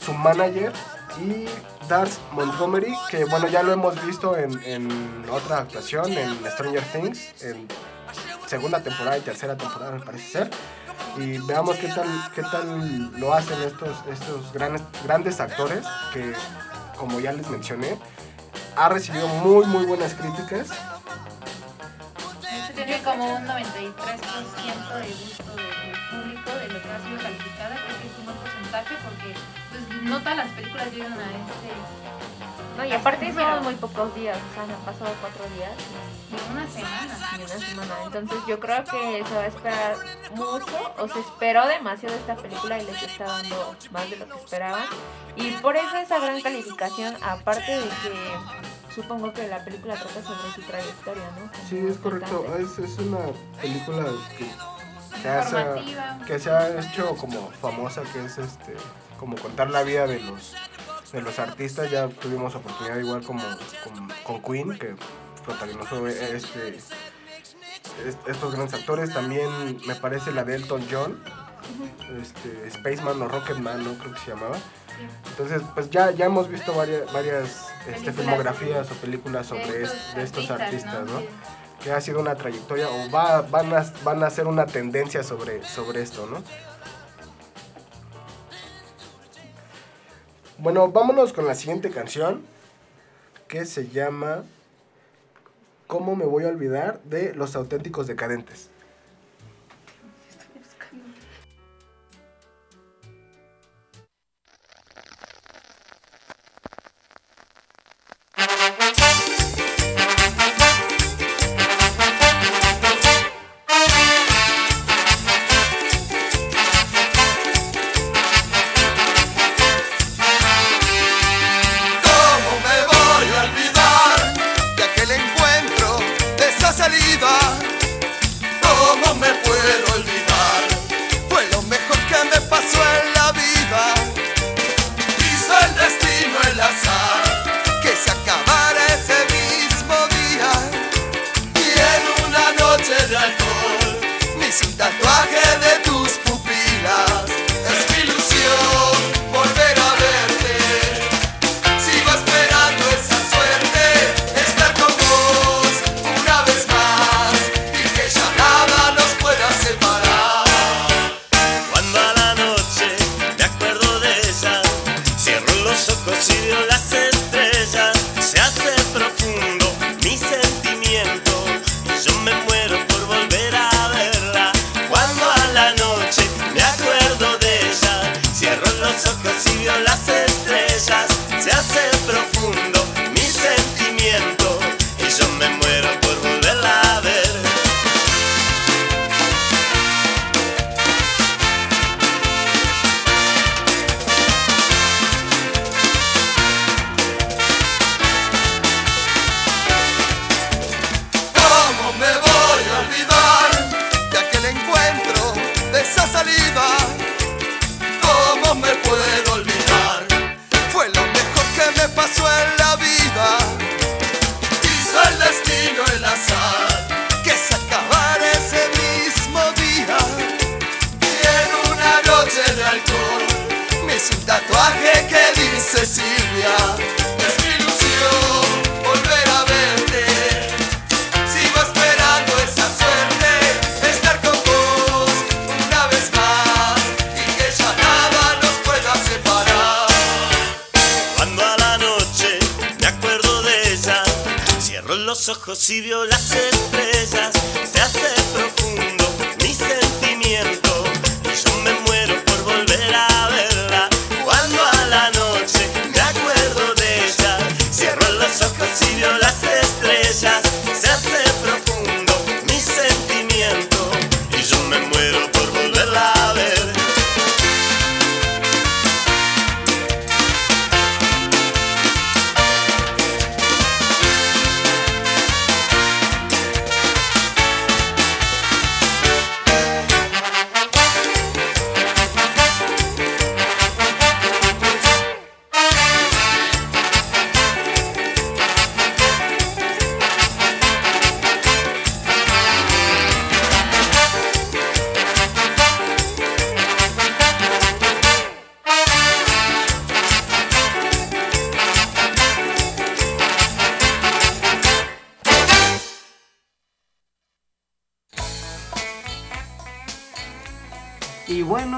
su 0.00 0.12
manager, 0.14 0.72
y 1.20 1.46
Darcy 1.88 2.18
Montgomery, 2.32 2.94
que 3.10 3.24
bueno, 3.26 3.48
ya 3.48 3.62
lo 3.62 3.72
hemos 3.72 4.04
visto 4.06 4.36
en, 4.36 4.60
en 4.64 5.26
otra 5.30 5.58
actuación, 5.58 6.12
en 6.12 6.38
Stranger 6.52 6.82
Things, 6.92 7.42
en 7.42 7.68
segunda 8.46 8.80
temporada 8.80 9.18
y 9.18 9.20
tercera 9.22 9.56
temporada, 9.56 9.92
me 9.92 10.00
parece 10.00 10.28
ser. 10.30 10.50
Y 11.16 11.38
veamos 11.38 11.76
qué 11.76 11.88
tal, 11.88 12.08
qué 12.34 12.42
tal 12.42 13.10
lo 13.20 13.32
hacen 13.34 13.60
estos, 13.62 13.96
estos 14.10 14.52
grandes, 14.52 14.82
grandes 15.04 15.40
actores 15.40 15.84
que, 16.12 16.32
como 16.96 17.20
ya 17.20 17.32
les 17.32 17.48
mencioné, 17.48 17.98
ha 18.76 18.88
recibido 18.88 19.28
muy, 19.28 19.64
muy 19.66 19.86
buenas 19.86 20.14
críticas. 20.14 20.68
Tiene 22.74 23.02
como 23.02 23.36
un 23.36 23.44
93% 23.46 24.94
de 24.96 25.08
gusto 25.08 25.56
de- 25.56 25.62
del 25.62 25.98
público 26.10 26.50
de 26.58 26.68
lo 26.68 26.82
que 26.82 26.90
ha 26.90 27.00
sido 27.00 27.18
calificada, 27.22 27.76
creo 27.76 27.98
que 28.00 28.06
es 28.06 28.18
un 28.18 28.24
buen 28.26 28.36
porcentaje. 28.38 28.94
porque 29.04 29.34
pues, 29.70 30.02
no 30.02 30.18
todas 30.18 30.36
las 30.36 30.48
películas 30.50 30.92
llegan 30.92 31.12
a 31.12 31.24
este 31.24 32.03
No, 32.76 32.84
y 32.84 32.92
aparte 32.92 33.28
Número. 33.28 33.54
son 33.54 33.64
muy 33.64 33.74
pocos 33.74 34.14
días, 34.14 34.36
o 34.36 34.54
sea, 34.54 34.62
han 34.64 34.84
pasado 34.84 35.12
cuatro 35.20 35.44
días 35.56 35.72
de 36.30 36.52
una 36.52 36.68
semana. 36.68 37.18
y 37.38 37.42
una 37.42 37.66
semana. 37.66 37.94
Entonces 38.04 38.38
yo 38.48 38.58
creo 38.58 38.84
que 38.84 39.24
se 39.24 39.34
va 39.34 39.42
a 39.42 39.46
esperar 39.46 39.96
mucho, 40.34 40.94
o 40.98 41.08
se 41.08 41.20
esperó 41.20 41.66
demasiado 41.68 42.14
esta 42.16 42.34
película 42.34 42.80
y 42.82 42.86
les 42.86 43.02
está 43.02 43.24
dando 43.24 43.76
más 43.92 44.10
de 44.10 44.16
lo 44.16 44.28
que 44.28 44.38
esperaban. 44.38 44.84
Y 45.36 45.52
por 45.52 45.76
eso 45.76 45.96
esa 45.96 46.18
gran 46.18 46.40
calificación, 46.40 47.16
aparte 47.22 47.78
de 47.78 47.88
que 47.88 48.92
supongo 48.94 49.32
que 49.32 49.46
la 49.48 49.64
película 49.64 49.94
trata 49.94 50.22
sobre 50.22 50.52
su 50.54 50.62
trayectoria, 50.62 51.24
¿no? 51.38 51.50
Como 51.50 51.68
Sí, 51.68 51.78
es 51.88 51.98
correcto. 51.98 52.46
Es, 52.58 52.78
es 52.78 52.98
una 52.98 53.18
película 53.60 54.04
que 54.36 54.46
se, 55.42 56.26
que 56.26 56.38
se 56.38 56.50
ha 56.50 56.80
hecho 56.80 57.16
como 57.16 57.50
famosa, 57.60 58.02
que 58.12 58.24
es 58.24 58.38
este 58.38 58.74
como 59.18 59.36
contar 59.36 59.70
la 59.70 59.82
vida 59.84 60.06
de 60.06 60.20
los 60.20 60.54
de 61.14 61.22
los 61.22 61.38
artistas. 61.38 61.90
Ya 61.90 62.08
tuvimos 62.08 62.54
oportunidad 62.54 62.98
igual 62.98 63.22
como 63.24 63.42
con, 63.84 64.08
con 64.24 64.42
Queen, 64.42 64.78
que 64.78 64.94
protagonizó 65.44 66.06
este, 66.08 66.76
est- 66.76 68.28
estos 68.28 68.54
grandes 68.54 68.74
actores. 68.74 69.12
También 69.12 69.48
me 69.86 69.94
parece 69.94 70.32
la 70.32 70.44
de 70.44 70.56
Elton 70.56 70.84
John, 70.90 71.18
este, 72.20 72.70
Spaceman 72.70 73.20
o 73.22 73.28
Rocketman, 73.28 73.82
¿no? 73.84 73.94
Creo 73.98 74.12
que 74.14 74.20
se 74.20 74.30
llamaba. 74.30 74.56
Entonces, 75.30 75.62
pues 75.74 75.90
ya, 75.90 76.10
ya 76.12 76.26
hemos 76.26 76.48
visto 76.48 76.72
varias, 76.74 77.12
varias 77.12 77.66
este, 77.88 78.12
filmografías 78.12 78.90
o 78.90 78.94
películas 78.94 79.46
sobre 79.46 79.66
de 79.72 79.82
est- 79.84 80.14
de 80.14 80.22
estos 80.22 80.50
artistas, 80.50 81.06
¿no? 81.06 81.20
Sí. 81.20 81.26
que 81.82 81.92
ha 81.92 82.00
sido 82.00 82.20
una 82.20 82.34
trayectoria 82.36 82.88
o 82.88 83.10
va, 83.10 83.42
van, 83.42 83.74
a, 83.74 83.84
van 84.04 84.22
a 84.22 84.28
hacer 84.28 84.46
una 84.46 84.64
tendencia 84.66 85.22
sobre, 85.22 85.62
sobre 85.66 86.00
esto, 86.02 86.26
¿no? 86.30 86.42
Bueno, 90.64 90.90
vámonos 90.90 91.34
con 91.34 91.46
la 91.46 91.54
siguiente 91.54 91.90
canción 91.90 92.40
que 93.48 93.66
se 93.66 93.88
llama 93.88 94.44
¿Cómo 95.86 96.16
me 96.16 96.24
voy 96.24 96.44
a 96.44 96.48
olvidar 96.48 97.02
de 97.02 97.34
los 97.34 97.54
auténticos 97.54 98.06
decadentes? 98.06 98.70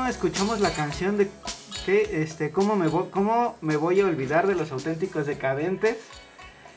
Escuchamos 0.09 0.61
la 0.61 0.71
canción 0.71 1.19
de 1.19 1.29
que 1.85 2.23
este 2.23 2.53
cómo 2.53 2.77
me 2.77 2.87
voy, 2.87 3.09
cómo 3.11 3.57
me 3.61 3.77
voy 3.77 4.01
a 4.01 4.07
olvidar 4.07 4.47
de 4.47 4.55
los 4.55 4.71
auténticos 4.71 5.27
decadentes. 5.27 5.97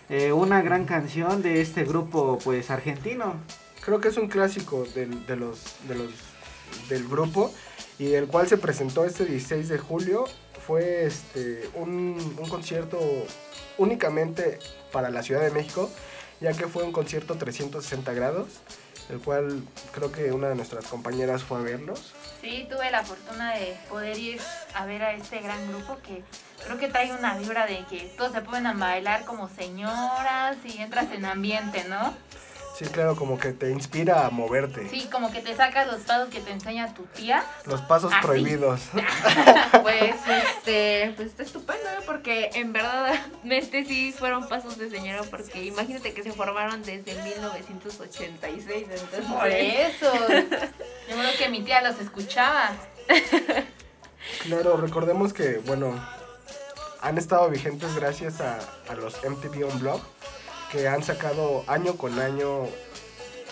Eh, 0.09 0.31
una 0.31 0.63
gran 0.63 0.85
canción 0.85 1.43
de 1.43 1.61
este 1.61 1.83
grupo 1.83 2.39
pues 2.43 2.71
argentino. 2.71 3.35
Creo 3.85 4.01
que 4.01 4.07
es 4.07 4.17
un 4.17 4.29
clásico 4.29 4.83
del, 4.95 5.27
de 5.27 5.35
los, 5.35 5.75
de 5.87 5.93
los, 5.93 6.09
del 6.89 7.07
grupo 7.07 7.53
y 7.99 8.13
el 8.13 8.25
cual 8.25 8.47
se 8.47 8.57
presentó 8.57 9.05
este 9.05 9.25
16 9.25 9.69
de 9.69 9.77
julio. 9.77 10.25
Fue 10.65 11.05
este, 11.05 11.69
un, 11.75 12.17
un 12.35 12.49
concierto 12.49 12.99
únicamente 13.77 14.57
para 14.91 15.11
la 15.11 15.21
Ciudad 15.21 15.41
de 15.41 15.51
México, 15.51 15.91
ya 16.41 16.53
que 16.53 16.67
fue 16.67 16.81
un 16.81 16.91
concierto 16.91 17.35
360 17.35 18.11
grados, 18.13 18.47
el 19.09 19.19
cual 19.19 19.61
creo 19.91 20.11
que 20.11 20.31
una 20.31 20.49
de 20.49 20.55
nuestras 20.55 20.87
compañeras 20.87 21.43
fue 21.43 21.59
a 21.59 21.61
verlos. 21.61 22.15
Sí, 22.41 22.65
tuve 22.69 22.89
la 22.89 23.03
fortuna 23.03 23.53
de 23.53 23.77
poder 23.89 24.17
ir 24.17 24.41
a 24.73 24.85
ver 24.85 25.03
a 25.03 25.13
este 25.13 25.39
gran 25.41 25.67
grupo 25.67 25.97
que 26.01 26.23
creo 26.63 26.77
que 26.77 26.87
trae 26.87 27.11
una 27.11 27.37
vibra 27.37 27.65
de 27.65 27.83
que 27.89 28.13
todos 28.17 28.31
se 28.31 28.41
ponen 28.41 28.65
a 28.67 28.73
bailar 28.73 29.25
como 29.25 29.49
señoras 29.49 30.57
y 30.63 30.81
entras 30.81 31.11
en 31.11 31.25
ambiente, 31.25 31.83
¿no? 31.89 32.13
Sí, 32.79 32.85
claro, 32.85 33.13
como 33.17 33.37
que 33.37 33.51
te 33.51 33.71
inspira 33.71 34.25
a 34.25 34.29
moverte. 34.29 34.87
Sí, 34.87 35.09
como 35.11 35.33
que 35.33 35.41
te 35.41 35.53
sacas 35.53 35.85
los 35.85 35.99
pasos 36.03 36.29
que 36.29 36.39
te 36.39 36.51
enseña 36.51 36.93
tu 36.93 37.03
tía. 37.07 37.43
Los 37.65 37.81
pasos 37.81 38.13
Así. 38.13 38.25
prohibidos. 38.25 38.83
Pues, 39.81 40.15
este, 40.27 41.13
pues 41.15 41.29
está 41.29 41.43
estupendo, 41.43 41.89
¿eh? 41.89 42.03
porque 42.05 42.51
en 42.53 42.71
verdadmente 42.71 43.83
sí 43.85 44.13
fueron 44.17 44.47
pasos 44.47 44.77
de 44.77 44.89
señora, 44.89 45.23
porque 45.23 45.65
imagínate 45.65 46.13
que 46.13 46.23
se 46.23 46.31
formaron 46.31 46.81
desde 46.83 47.21
1986, 47.21 48.87
entonces... 48.89 49.25
Por 49.25 49.47
eso. 49.47 50.11
Yo 51.09 51.17
creo 51.17 51.37
que 51.37 51.49
mi 51.49 51.61
tía 51.61 51.81
los 51.81 51.99
escuchaba. 51.99 52.71
Claro, 54.43 54.77
recordemos 54.77 55.33
que, 55.33 55.57
bueno, 55.65 55.93
han 57.01 57.17
estado 57.17 57.49
vigentes 57.49 57.93
gracias 57.95 58.39
a, 58.41 58.59
a 58.87 58.95
los 58.95 59.15
MTV 59.23 59.65
Unplugged, 59.65 60.03
que 60.71 60.87
han 60.87 61.03
sacado 61.03 61.63
año 61.67 61.95
con 61.97 62.19
año, 62.19 62.67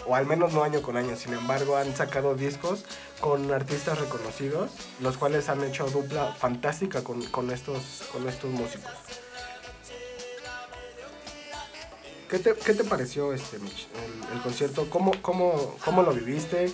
o 0.06 0.15
al 0.15 0.25
menos 0.25 0.53
no 0.53 0.63
año 0.63 0.82
con 0.82 0.97
año, 0.97 1.15
sin 1.15 1.34
embargo, 1.34 1.75
han 1.77 1.95
sacado 1.95 2.36
discos 2.36 2.86
con 3.19 3.51
artistas 3.51 3.99
reconocidos, 3.99 4.71
los 4.99 5.17
cuales 5.17 5.49
han 5.49 5.63
hecho 5.63 5.86
dupla 5.88 6.34
fantástica 6.34 7.03
con, 7.03 7.23
con 7.25 7.51
estos, 7.51 8.03
con 8.12 8.27
estos 8.30 8.51
músicos. 8.51 8.91
¿Qué 12.30 12.39
te, 12.39 12.53
qué 12.56 12.73
te 12.73 12.84
pareció 12.84 13.34
este 13.34 13.58
Mitch, 13.60 13.88
el, 13.95 14.36
el 14.38 14.41
concierto? 14.41 14.89
¿Cómo, 14.89 15.13
cómo, 15.21 15.75
¿Cómo 15.86 16.03
lo 16.03 16.12
viviste? 16.12 16.71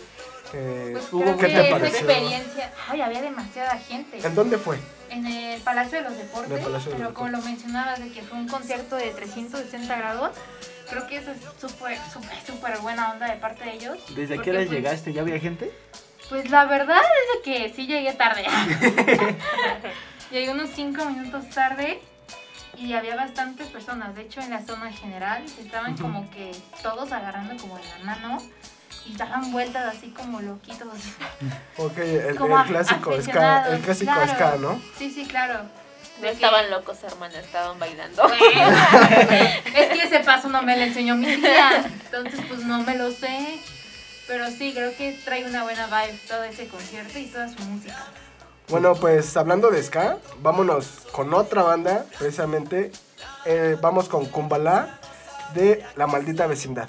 Eh, 0.56 0.98
Pues 1.12 1.36
¿qué 1.38 1.48
te 1.48 1.70
pareció? 1.70 2.00
experiencia. 2.00 2.74
Ay, 2.90 3.02
había 3.02 3.22
demasiada 3.22 3.78
gente. 3.78 4.20
¿En 4.26 4.34
dónde 4.36 4.58
fue? 4.58 4.78
En 5.14 5.28
el 5.28 5.62
Palacio 5.62 6.00
de 6.00 6.06
los 6.06 6.18
Deportes, 6.18 6.66
de 6.86 6.92
pero 6.92 7.14
como 7.14 7.30
lo 7.30 7.38
mencionabas, 7.44 8.00
de 8.00 8.12
que 8.12 8.24
fue 8.24 8.36
un 8.36 8.48
concierto 8.48 8.96
de 8.96 9.12
360 9.12 9.96
grados, 9.96 10.32
creo 10.90 11.06
que 11.06 11.18
eso 11.18 11.30
es 11.30 11.38
súper, 11.62 12.00
súper, 12.12 12.36
súper 12.44 12.80
buena 12.80 13.12
onda 13.12 13.28
de 13.28 13.38
parte 13.38 13.64
de 13.64 13.76
ellos. 13.76 14.00
¿Desde 14.16 14.42
qué 14.42 14.50
hora 14.50 14.60
pues, 14.62 14.72
llegaste? 14.72 15.14
¿Ya 15.14 15.22
había 15.22 15.40
gente? 15.40 15.72
Pues 16.30 16.50
la 16.50 16.66
verdad 16.66 16.98
es 16.98 17.46
de 17.46 17.52
que 17.52 17.74
sí 17.76 17.86
llegué 17.86 18.14
tarde. 18.14 18.44
llegué 20.32 20.50
unos 20.50 20.72
5 20.72 21.06
minutos 21.06 21.48
tarde 21.52 22.02
y 22.76 22.94
había 22.94 23.16
bastantes 23.16 23.68
personas. 23.68 24.16
De 24.16 24.24
hecho, 24.24 24.42
en 24.42 24.50
la 24.50 24.66
zona 24.66 24.92
general 24.92 25.44
estaban 25.60 25.96
como 25.96 26.28
que 26.32 26.52
todos 26.82 27.12
agarrando 27.12 27.56
como 27.62 27.78
de 27.78 27.84
la 27.86 28.00
mano 28.04 28.40
daban 29.18 29.52
vueltas 29.52 29.96
así 29.96 30.10
como 30.12 30.42
loquitos. 30.42 30.88
Ok, 31.78 31.98
el, 31.98 32.36
Como 32.36 32.60
el 32.60 32.68
clásico 32.68 33.22
ska, 33.22 33.68
el 33.70 33.82
clásico 33.82 34.12
claro. 34.14 34.32
ska, 34.34 34.56
¿no? 34.58 34.82
Sí, 34.98 35.12
sí, 35.12 35.26
claro. 35.26 35.60
No 36.20 36.28
De 36.28 36.32
estaban 36.32 36.70
locos, 36.70 37.04
hermana, 37.04 37.40
estaban 37.40 37.80
bailando. 37.80 38.24
es 39.76 39.90
que 39.90 40.04
ese 40.04 40.20
paso 40.22 40.48
no 40.50 40.62
me 40.62 40.78
lo 40.78 40.84
enseñó 40.84 41.16
mi 41.16 41.36
tía, 41.38 41.86
entonces 42.06 42.40
pues 42.48 42.62
no 42.62 42.82
me 42.84 42.96
lo 42.96 43.12
sé. 43.12 43.60
Pero 44.28 44.48
sí, 44.50 44.72
creo 44.74 44.96
que 44.96 45.20
trae 45.26 45.44
una 45.46 45.64
buena 45.64 45.88
vibe 45.88 46.18
todo 46.30 46.44
ese 46.44 46.68
concierto 46.68 47.18
y 47.20 47.26
toda 47.26 47.50
su 47.50 47.60
música. 47.64 47.98
Bueno, 48.70 48.96
pues 48.96 49.36
hablando 49.36 49.70
de 49.70 49.84
ska, 49.84 50.18
vámonos 50.42 50.88
con 51.12 51.34
otra 51.34 51.64
banda, 51.64 52.06
precisamente. 52.18 52.92
eh, 53.46 53.76
vamos 53.82 54.08
con 54.08 54.26
Kumbala 54.28 55.00
de 55.54 55.84
La 55.98 56.08
Maldita 56.08 56.48
Vecindad. 56.48 56.88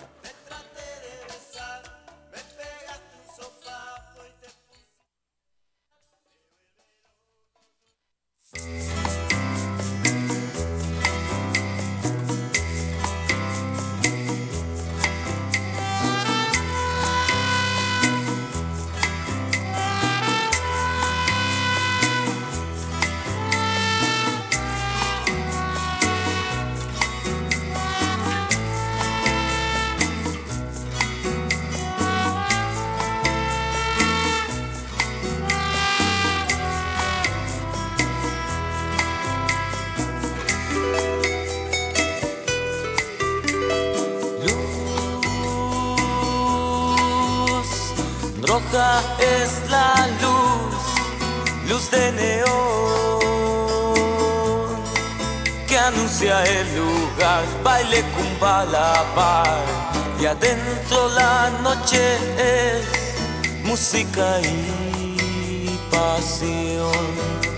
Luz 51.75 51.91
de 51.91 52.13
neón 52.13 53.19
que 55.67 55.77
anuncia 55.77 56.35
el 56.45 56.67
lugar, 56.77 57.45
baile 57.65 58.01
cumbala 58.15 59.05
bar 59.17 59.59
y 60.21 60.27
adentro 60.27 61.09
la 61.21 61.51
noche 61.63 62.03
es 62.39 62.85
música 63.65 64.41
y 64.41 65.79
pasión. 65.91 67.54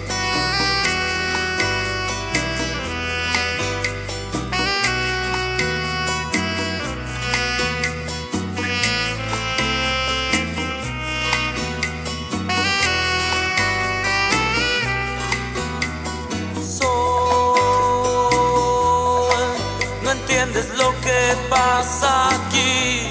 Pasa 21.56 22.28
aquí. 22.36 23.08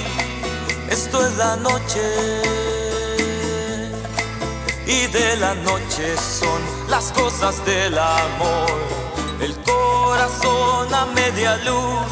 Esto 0.89 1.25
es 1.25 1.33
la 1.37 1.55
noche. 1.57 2.03
Y 4.85 5.07
de 5.07 5.37
la 5.37 5.53
noche 5.55 6.05
son 6.17 6.61
las 6.89 7.11
cosas 7.11 7.55
del 7.65 7.97
amor. 7.97 8.77
El 9.41 9.53
corazón 9.71 10.93
a 10.93 11.05
media 11.21 11.57
luz 11.67 12.05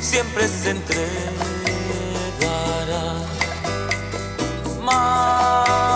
siempre 0.00 0.48
se 0.48 0.70
entregará. 0.70 1.40
Mar, 4.82 5.89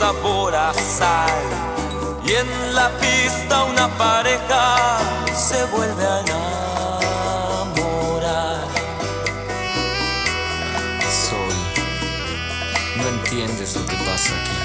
sabor 0.00 0.54
a 0.54 0.72
sal, 0.72 1.44
y 2.24 2.32
en 2.32 2.74
la 2.74 2.88
pista 2.98 3.64
una 3.64 3.86
pareja 3.98 4.98
se 5.34 5.62
vuelve 5.66 6.06
a 6.06 6.20
enamorar. 6.20 7.76
Sol, 11.26 11.54
no 12.96 13.04
entiendes 13.08 13.76
lo 13.76 13.84
que 13.84 13.96
pasa 13.96 14.32
aquí. 14.40 14.58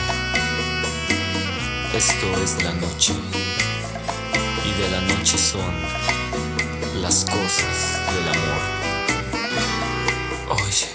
Esto 1.98 2.28
es 2.42 2.64
la 2.64 2.72
noche. 2.86 3.14
Y 4.64 4.72
de 4.82 4.88
la 4.90 5.02
noche 5.02 5.38
son 5.38 5.74
las 7.02 7.26
cosas 7.26 7.76
del 8.14 8.28
amor. 8.36 8.62
Oye, 10.62 10.95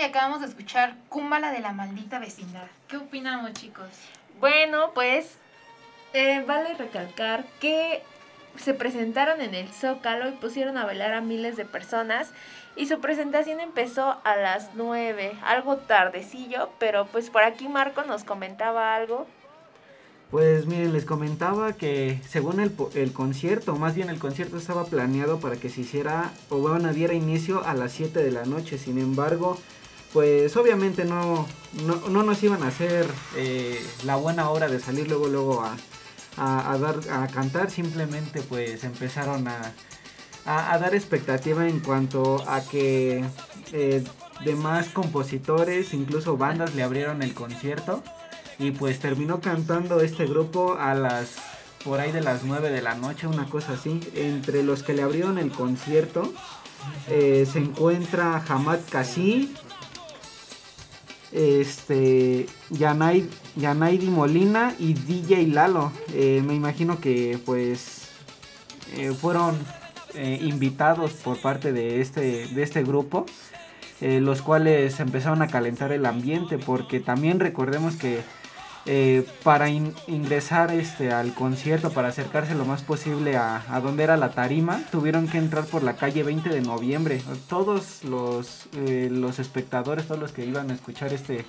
y 0.00 0.04
acabamos 0.04 0.40
de 0.40 0.46
escuchar 0.46 0.94
Cúmbala 1.08 1.52
de 1.52 1.60
la 1.60 1.72
maldita 1.72 2.18
vecindad. 2.18 2.66
¿Qué 2.88 2.96
opinamos, 2.96 3.52
chicos? 3.52 3.86
Bueno, 4.38 4.92
pues 4.94 5.34
eh, 6.14 6.42
vale 6.46 6.74
recalcar 6.74 7.44
que 7.60 8.02
se 8.56 8.74
presentaron 8.74 9.40
en 9.40 9.54
el 9.54 9.68
Zócalo 9.68 10.28
y 10.28 10.32
pusieron 10.32 10.76
a 10.78 10.84
bailar 10.84 11.12
a 11.12 11.20
miles 11.20 11.56
de 11.56 11.64
personas 11.64 12.30
y 12.76 12.86
su 12.86 13.00
presentación 13.00 13.60
empezó 13.60 14.16
a 14.24 14.36
las 14.36 14.70
9, 14.74 15.32
algo 15.44 15.76
tardecillo, 15.76 16.70
pero 16.78 17.06
pues 17.06 17.30
por 17.30 17.42
aquí 17.42 17.68
Marco 17.68 18.02
nos 18.02 18.24
comentaba 18.24 18.94
algo. 18.94 19.26
Pues 20.30 20.66
miren, 20.66 20.92
les 20.92 21.04
comentaba 21.04 21.72
que 21.72 22.20
según 22.28 22.60
el, 22.60 22.70
po- 22.70 22.90
el 22.94 23.12
concierto, 23.12 23.74
más 23.76 23.96
bien 23.96 24.08
el 24.10 24.18
concierto 24.20 24.56
estaba 24.56 24.84
planeado 24.84 25.40
para 25.40 25.56
que 25.56 25.68
se 25.68 25.80
hiciera 25.82 26.30
o 26.48 26.58
bueno, 26.58 26.92
diera 26.92 27.14
inicio 27.14 27.64
a 27.66 27.74
las 27.74 27.92
7 27.92 28.22
de 28.22 28.30
la 28.30 28.44
noche. 28.44 28.78
Sin 28.78 28.98
embargo, 28.98 29.58
pues 30.12 30.56
obviamente 30.56 31.04
no, 31.04 31.46
no, 31.86 31.96
no 32.08 32.22
nos 32.22 32.42
iban 32.42 32.62
a 32.62 32.68
hacer 32.68 33.06
eh, 33.36 33.80
la 34.04 34.16
buena 34.16 34.50
hora 34.50 34.68
de 34.68 34.80
salir 34.80 35.08
luego 35.08 35.28
luego 35.28 35.62
a, 35.62 35.76
a, 36.36 36.72
a 36.72 36.78
dar 36.78 36.96
a 37.10 37.26
cantar. 37.28 37.70
Simplemente 37.70 38.42
pues 38.42 38.84
empezaron 38.84 39.46
a, 39.48 39.72
a, 40.44 40.72
a 40.72 40.78
dar 40.78 40.94
expectativa 40.94 41.68
en 41.68 41.80
cuanto 41.80 42.42
a 42.48 42.60
que 42.62 43.24
eh, 43.72 44.04
demás 44.44 44.88
compositores, 44.88 45.94
incluso 45.94 46.36
bandas 46.36 46.74
le 46.74 46.82
abrieron 46.82 47.22
el 47.22 47.34
concierto. 47.34 48.02
Y 48.58 48.72
pues 48.72 48.98
terminó 48.98 49.40
cantando 49.40 50.00
este 50.00 50.26
grupo 50.26 50.76
a 50.78 50.94
las 50.94 51.36
por 51.84 51.98
ahí 51.98 52.12
de 52.12 52.20
las 52.20 52.44
9 52.44 52.70
de 52.70 52.82
la 52.82 52.94
noche, 52.94 53.26
una 53.26 53.46
cosa 53.46 53.72
así. 53.72 54.00
Entre 54.14 54.62
los 54.62 54.82
que 54.82 54.92
le 54.92 55.02
abrieron 55.02 55.38
el 55.38 55.50
concierto 55.50 56.30
eh, 57.08 57.46
se 57.50 57.58
encuentra 57.58 58.42
Hamad 58.48 58.80
Kasi, 58.90 59.54
este 61.32 62.46
Yanay, 62.70 63.28
Yanaidi 63.56 64.08
Molina 64.08 64.74
y 64.78 64.94
DJ 64.94 65.46
Lalo. 65.48 65.92
Eh, 66.12 66.42
me 66.44 66.54
imagino 66.54 67.00
que 67.00 67.38
pues 67.44 68.08
eh, 68.96 69.12
fueron 69.12 69.56
eh, 70.14 70.38
invitados 70.42 71.12
por 71.12 71.40
parte 71.40 71.72
de 71.72 72.00
este, 72.00 72.48
de 72.48 72.62
este 72.62 72.82
grupo. 72.82 73.26
los 74.00 74.40
cuales 74.40 74.98
empezaron 74.98 75.42
a 75.42 75.48
calentar 75.48 75.92
el 75.92 76.06
ambiente 76.06 76.56
porque 76.56 77.00
también 77.00 77.38
recordemos 77.38 77.96
que 77.96 78.22
eh, 78.86 79.26
para 79.42 79.68
in- 79.68 79.94
ingresar 80.06 80.72
este 80.72 81.12
al 81.12 81.34
concierto, 81.34 81.90
para 81.90 82.08
acercarse 82.08 82.54
lo 82.54 82.64
más 82.64 82.82
posible 82.82 83.36
a, 83.36 83.62
a 83.68 83.80
donde 83.80 84.04
era 84.04 84.16
la 84.16 84.30
tarima, 84.30 84.82
tuvieron 84.90 85.28
que 85.28 85.38
entrar 85.38 85.64
por 85.66 85.82
la 85.82 85.96
calle 85.96 86.22
20 86.22 86.48
de 86.48 86.60
noviembre. 86.62 87.20
Todos 87.48 88.04
los, 88.04 88.66
eh, 88.74 89.08
los 89.10 89.38
espectadores, 89.38 90.06
todos 90.06 90.20
los 90.20 90.32
que 90.32 90.44
iban 90.46 90.70
a 90.70 90.74
escuchar 90.74 91.12
este, 91.12 91.44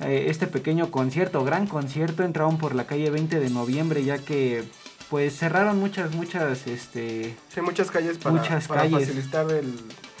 eh, 0.00 0.26
este 0.28 0.46
pequeño 0.46 0.90
concierto, 0.90 1.44
gran 1.44 1.66
concierto, 1.66 2.22
entraron 2.22 2.58
por 2.58 2.74
la 2.74 2.86
calle 2.86 3.10
20 3.10 3.40
de 3.40 3.50
noviembre, 3.50 4.04
ya 4.04 4.18
que 4.18 4.64
pues 5.10 5.36
cerraron 5.38 5.78
muchas, 5.78 6.14
muchas, 6.14 6.66
este, 6.66 7.36
Sí, 7.54 7.60
muchas 7.60 7.90
calles 7.90 8.18
para, 8.18 8.34
Muchas 8.36 8.66
para 8.66 8.82
calles. 8.82 9.08
facilitar 9.08 9.50
el, 9.52 9.74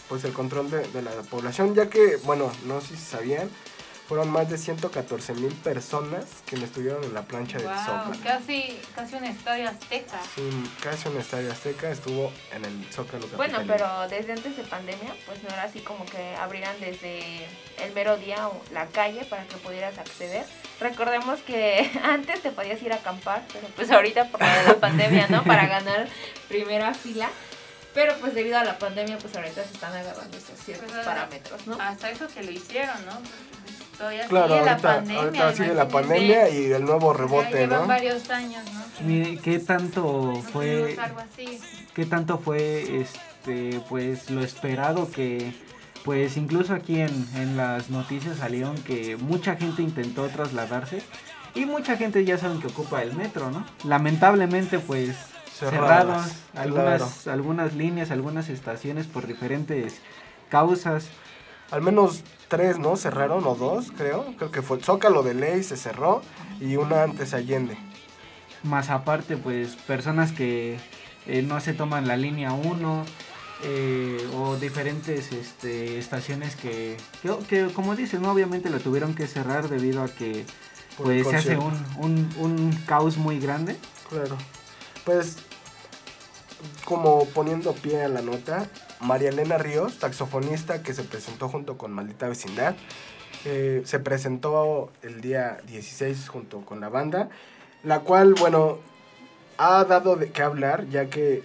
pues 0.08 0.24
el 0.24 0.32
control 0.32 0.70
de, 0.70 0.86
de 0.88 1.02
la 1.02 1.10
población, 1.28 1.74
ya 1.74 1.88
que, 1.90 2.16
bueno, 2.24 2.50
no 2.66 2.80
sé 2.80 2.96
si 2.96 3.02
sabían, 3.02 3.48
fueron 4.08 4.30
más 4.30 4.48
de 4.48 4.56
114 4.56 5.34
mil 5.34 5.52
personas 5.54 6.24
que 6.46 6.56
estuvieron 6.56 7.02
en 7.04 7.12
la 7.14 7.22
plancha 7.22 7.58
del 7.58 7.66
Wow, 7.66 7.76
Zócalo. 7.76 8.16
casi, 8.22 8.78
casi 8.94 9.16
un 9.16 9.24
estadio 9.24 9.68
azteca. 9.68 10.18
Sí, 10.34 10.70
casi 10.82 11.08
un 11.08 11.16
estadio 11.18 11.50
azteca 11.50 11.90
estuvo 11.90 12.32
en 12.52 12.64
el 12.64 12.84
Zócalo 12.92 13.26
Bueno, 13.36 13.58
pero 13.66 14.08
desde 14.08 14.32
antes 14.32 14.56
de 14.56 14.62
pandemia, 14.62 15.14
pues 15.26 15.42
no 15.42 15.48
era 15.48 15.64
así 15.64 15.80
como 15.80 16.06
que 16.06 16.36
abrieran 16.36 16.76
desde 16.80 17.46
el 17.82 17.92
mero 17.94 18.16
día 18.16 18.48
o 18.48 18.62
la 18.72 18.86
calle 18.86 19.24
para 19.24 19.44
que 19.44 19.56
pudieras 19.56 19.98
acceder. 19.98 20.44
Recordemos 20.80 21.40
que 21.40 21.90
antes 22.04 22.42
te 22.42 22.52
podías 22.52 22.80
ir 22.82 22.92
a 22.92 22.96
acampar, 22.96 23.42
pero 23.52 23.66
pues 23.74 23.90
ahorita 23.90 24.28
por 24.28 24.40
la 24.40 24.56
de 24.62 24.68
la 24.68 24.74
pandemia, 24.76 25.26
¿no? 25.28 25.42
Para 25.42 25.66
ganar 25.68 26.08
primera 26.48 26.94
fila. 26.94 27.28
Pero 27.92 28.14
pues 28.20 28.34
debido 28.34 28.58
a 28.58 28.62
la 28.64 28.78
pandemia, 28.78 29.16
pues 29.16 29.34
ahorita 29.34 29.64
se 29.64 29.72
están 29.72 29.90
agarrando 29.96 30.36
esos 30.36 30.58
ciertos 30.60 30.92
Pues, 30.92 31.04
parámetros, 31.06 31.66
¿no? 31.66 31.78
Hasta 31.80 32.10
eso 32.10 32.28
que 32.28 32.42
lo 32.42 32.50
hicieron, 32.50 32.94
¿no? 33.06 33.12
Todavía 33.98 34.26
Claro, 34.28 34.48
sigue 34.48 34.64
la 34.64 34.70
ahorita, 34.72 34.94
pandemia. 34.94 35.22
ahorita 35.22 35.52
sigue 35.54 35.74
la 35.74 35.88
pandemia 35.88 36.48
y 36.50 36.64
el 36.72 36.84
nuevo 36.84 37.12
Ya 37.12 37.18
rebote, 37.18 37.58
llevan 37.58 37.80
¿no? 37.82 37.86
varios 37.86 38.30
años, 38.30 38.62
¿no? 38.72 39.06
mire, 39.06 39.38
¿qué 39.38 39.58
tanto 39.58 40.02
No 40.34 40.42
fue 40.42 40.82
tuvimos 40.82 40.98
algo 41.04 41.20
así. 41.20 41.60
qué 41.94 42.06
tanto 42.06 42.38
fue 42.38 43.00
este 43.00 43.80
pues 43.88 44.30
lo 44.30 44.42
esperado 44.42 45.10
que 45.10 45.52
pues 46.04 46.36
incluso 46.36 46.72
aquí 46.74 47.00
en, 47.00 47.28
en 47.36 47.56
las 47.56 47.90
noticias 47.90 48.36
salieron 48.38 48.76
que 48.82 49.16
mucha 49.16 49.56
gente 49.56 49.82
intentó 49.82 50.26
trasladarse 50.28 51.02
y 51.54 51.64
mucha 51.64 51.96
gente 51.96 52.24
ya 52.24 52.36
saben 52.38 52.60
que 52.60 52.66
ocupa 52.68 53.02
el 53.02 53.14
metro, 53.14 53.50
¿no? 53.50 53.66
Lamentablemente 53.84 54.78
pues 54.78 55.16
Cerradas, 55.52 56.36
algunas 56.54 57.26
algunas 57.26 57.74
líneas, 57.74 58.10
algunas 58.10 58.50
estaciones 58.50 59.06
por 59.06 59.26
diferentes 59.26 60.00
causas. 60.50 61.06
Al 61.70 61.80
menos 61.82 62.22
tres, 62.48 62.78
¿no? 62.78 62.96
Cerraron 62.96 63.46
o 63.46 63.54
dos, 63.54 63.92
creo. 63.96 64.34
Creo 64.36 64.50
que 64.50 64.62
fue 64.62 64.78
el 64.78 64.84
Zócalo 64.84 65.22
de 65.22 65.34
Ley 65.34 65.62
se 65.62 65.76
cerró 65.76 66.22
y 66.60 66.76
una 66.76 67.02
antes 67.02 67.34
Allende. 67.34 67.76
Más 68.62 68.90
aparte, 68.90 69.36
pues 69.36 69.76
personas 69.76 70.32
que 70.32 70.78
eh, 71.26 71.42
no 71.42 71.60
se 71.60 71.72
toman 71.72 72.08
la 72.08 72.16
línea 72.16 72.52
1 72.52 73.04
eh, 73.64 74.28
o 74.36 74.56
diferentes 74.56 75.32
este, 75.32 75.98
estaciones 75.98 76.56
que, 76.56 76.96
que, 77.22 77.36
que, 77.48 77.72
como 77.72 77.96
dices, 77.96 78.20
¿no? 78.20 78.32
obviamente 78.32 78.70
lo 78.70 78.80
tuvieron 78.80 79.14
que 79.14 79.26
cerrar 79.26 79.68
debido 79.68 80.02
a 80.02 80.08
que 80.08 80.44
pues 80.96 81.26
se 81.26 81.36
hace 81.36 81.56
un, 81.56 82.28
un 82.38 82.72
caos 82.86 83.16
muy 83.16 83.38
grande. 83.38 83.76
Claro. 84.08 84.36
Pues, 85.04 85.36
como 86.84 87.26
poniendo 87.26 87.72
pie 87.74 88.04
a 88.04 88.08
la 88.08 88.22
nota, 88.22 88.68
María 89.00 89.28
Elena 89.30 89.58
Ríos, 89.58 89.94
saxofonista 89.94 90.82
que 90.82 90.94
se 90.94 91.02
presentó 91.02 91.48
junto 91.48 91.76
con 91.78 91.92
Maldita 91.92 92.28
Vecindad, 92.28 92.74
eh, 93.44 93.82
se 93.84 93.98
presentó 94.00 94.90
el 95.02 95.20
día 95.20 95.58
16 95.66 96.28
junto 96.28 96.60
con 96.62 96.80
la 96.80 96.88
banda, 96.88 97.28
la 97.84 98.00
cual, 98.00 98.34
bueno, 98.34 98.78
ha 99.58 99.84
dado 99.84 100.16
de 100.16 100.30
qué 100.30 100.42
hablar, 100.42 100.86
ya 100.88 101.06
que 101.06 101.42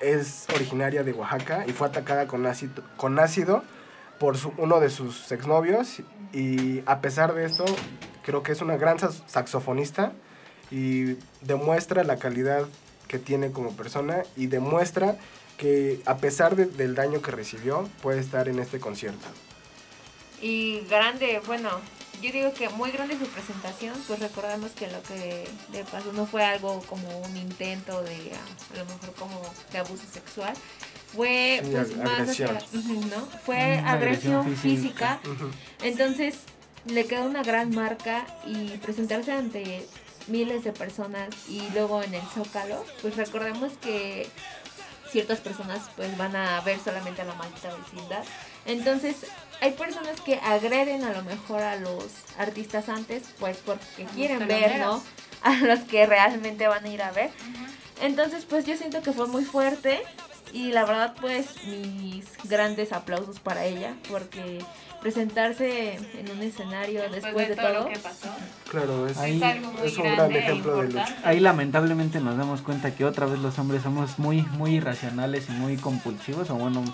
es 0.00 0.46
originaria 0.54 1.02
de 1.04 1.12
Oaxaca 1.12 1.64
y 1.66 1.72
fue 1.72 1.86
atacada 1.88 2.26
con 2.26 2.46
ácido, 2.46 2.82
con 2.96 3.18
ácido 3.18 3.62
por 4.18 4.36
uno 4.58 4.80
de 4.80 4.90
sus 4.90 5.30
exnovios. 5.30 6.00
Y 6.32 6.82
a 6.86 7.00
pesar 7.00 7.34
de 7.34 7.44
esto, 7.44 7.64
creo 8.24 8.42
que 8.42 8.52
es 8.52 8.62
una 8.62 8.76
gran 8.76 8.98
sax- 8.98 9.22
saxofonista 9.26 10.12
y 10.70 11.16
demuestra 11.42 12.02
la 12.04 12.16
calidad 12.16 12.64
que 13.06 13.18
tiene 13.18 13.52
como 13.52 13.76
persona 13.76 14.22
y 14.36 14.46
demuestra 14.46 15.16
que 15.62 16.00
a 16.06 16.16
pesar 16.16 16.56
de- 16.56 16.66
del 16.66 16.96
daño 16.96 17.22
que 17.22 17.30
recibió 17.30 17.88
puede 18.02 18.18
estar 18.18 18.48
en 18.48 18.58
este 18.58 18.80
concierto. 18.80 19.28
Y 20.40 20.80
grande, 20.90 21.40
bueno, 21.46 21.70
yo 22.20 22.32
digo 22.32 22.52
que 22.52 22.68
muy 22.70 22.90
grande 22.90 23.16
su 23.16 23.26
presentación, 23.26 23.94
pues 24.08 24.18
recordamos 24.18 24.72
que 24.72 24.88
lo 24.90 25.00
que 25.04 25.48
le 25.72 25.84
pasó 25.84 26.12
no 26.12 26.26
fue 26.26 26.44
algo 26.44 26.80
como 26.88 27.06
un 27.20 27.36
intento 27.36 28.02
de 28.02 28.32
a 28.72 28.76
lo 28.78 28.84
mejor 28.86 29.12
como 29.16 29.40
de 29.70 29.78
abuso 29.78 30.02
sexual, 30.12 30.52
fue 31.14 31.60
Sí, 31.62 31.70
pues 31.70 31.90
ag- 31.96 32.02
más 32.02 32.28
hacia- 32.28 32.46
agresión. 32.48 33.10
¿no? 33.10 33.26
Fue 33.46 33.78
Una 33.78 33.92
agresión, 33.92 34.40
agresión 34.40 34.56
física. 34.56 35.20
Entonces 35.80 36.34
le 36.86 37.06
queda 37.06 37.20
una 37.22 37.44
gran 37.44 37.70
marca 37.72 38.26
y 38.44 38.76
presentarse 38.78 39.30
ante 39.30 39.86
miles 40.26 40.64
de 40.64 40.72
personas 40.72 41.28
y 41.48 41.62
luego 41.72 42.02
en 42.02 42.14
el 42.14 42.22
Zócalo, 42.34 42.84
pues 43.00 43.14
recordemos 43.16 43.72
que 43.80 44.28
ciertas 45.12 45.40
personas 45.40 45.82
pues 45.94 46.16
van 46.16 46.34
a 46.34 46.60
ver 46.62 46.80
solamente 46.80 47.22
a 47.22 47.24
la 47.26 47.34
maldita 47.34 47.68
vecindad. 47.76 48.24
Entonces 48.64 49.26
hay 49.60 49.72
personas 49.72 50.20
que 50.22 50.36
agreden 50.36 51.04
a 51.04 51.12
lo 51.12 51.22
mejor 51.22 51.62
a 51.62 51.76
los 51.76 52.06
artistas 52.38 52.88
antes 52.88 53.24
pues 53.38 53.58
porque 53.58 54.06
quieren 54.14 54.48
ver, 54.48 54.78
¿no? 54.80 55.02
A 55.42 55.56
los 55.56 55.80
que 55.80 56.06
realmente 56.06 56.68
van 56.68 56.84
a 56.84 56.88
ir 56.88 57.02
a 57.02 57.10
ver. 57.10 57.30
Entonces 58.00 58.44
pues 58.44 58.64
yo 58.64 58.76
siento 58.76 59.02
que 59.02 59.12
fue 59.12 59.26
muy 59.26 59.44
fuerte 59.44 60.00
y 60.52 60.70
la 60.70 60.84
verdad 60.84 61.14
pues 61.20 61.64
mis 61.64 62.26
grandes 62.44 62.92
aplausos 62.92 63.40
para 63.40 63.64
ella 63.64 63.96
porque 64.08 64.60
presentarse 65.02 65.94
en 65.94 66.30
un 66.30 66.42
escenario 66.42 67.02
después, 67.10 67.48
de, 67.48 67.56
todo, 67.56 67.72
lo 67.72 67.88
que 67.88 67.98
pasó. 67.98 68.28
Claro, 68.70 69.06
es, 69.08 69.18
Ahí- 69.18 69.36
es 69.36 69.42
algo 69.42 69.72
muy 69.72 69.86
es 69.86 69.96
un 69.98 70.04
grande 70.04 70.16
gran 70.16 70.32
e 70.32 70.38
ejemplo 70.38 70.76
de 70.76 70.88
lucha. 70.88 71.16
Ahí 71.24 71.40
lamentablemente 71.40 72.20
nos 72.20 72.36
damos 72.38 72.62
cuenta 72.62 72.94
que 72.94 73.04
otra 73.04 73.26
vez 73.26 73.40
los 73.40 73.58
hombres 73.58 73.82
somos 73.82 74.18
muy, 74.18 74.42
muy 74.42 74.76
irracionales 74.76 75.48
y 75.48 75.52
muy 75.52 75.76
compulsivos, 75.76 76.48
o 76.50 76.54
bueno, 76.54 76.84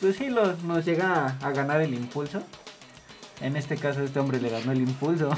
pues 0.00 0.16
sí, 0.16 0.28
lo- 0.28 0.52
nos 0.58 0.84
llega 0.84 1.36
a, 1.40 1.46
a 1.46 1.50
ganar 1.52 1.80
el 1.80 1.94
impulso. 1.94 2.42
En 3.40 3.56
este 3.56 3.76
caso 3.76 4.02
este 4.02 4.20
hombre 4.20 4.40
le 4.40 4.50
ganó 4.50 4.72
el 4.72 4.80
impulso. 4.80 5.30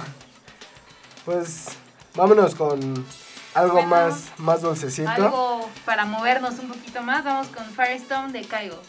Pues 1.24 1.68
vámonos 2.14 2.54
con 2.54 3.04
algo 3.54 3.74
Bueno, 3.74 3.88
más, 3.88 4.32
más 4.38 4.62
dulcecito. 4.62 5.08
Algo 5.11 5.68
para 5.84 6.04
movernos 6.06 6.58
un 6.58 6.68
poquito 6.68 7.02
más, 7.02 7.24
vamos 7.24 7.48
con 7.48 7.64
Firestone 7.66 8.32
de 8.32 8.42
Kaigo. 8.46 8.80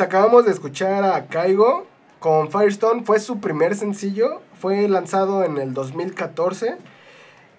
Pues 0.00 0.08
acabamos 0.08 0.46
de 0.46 0.52
escuchar 0.52 1.04
a 1.04 1.26
Kaigo 1.26 1.86
con 2.20 2.50
Firestone. 2.50 3.04
Fue 3.04 3.20
su 3.20 3.38
primer 3.38 3.76
sencillo. 3.76 4.40
Fue 4.58 4.88
lanzado 4.88 5.44
en 5.44 5.58
el 5.58 5.74
2014. 5.74 6.78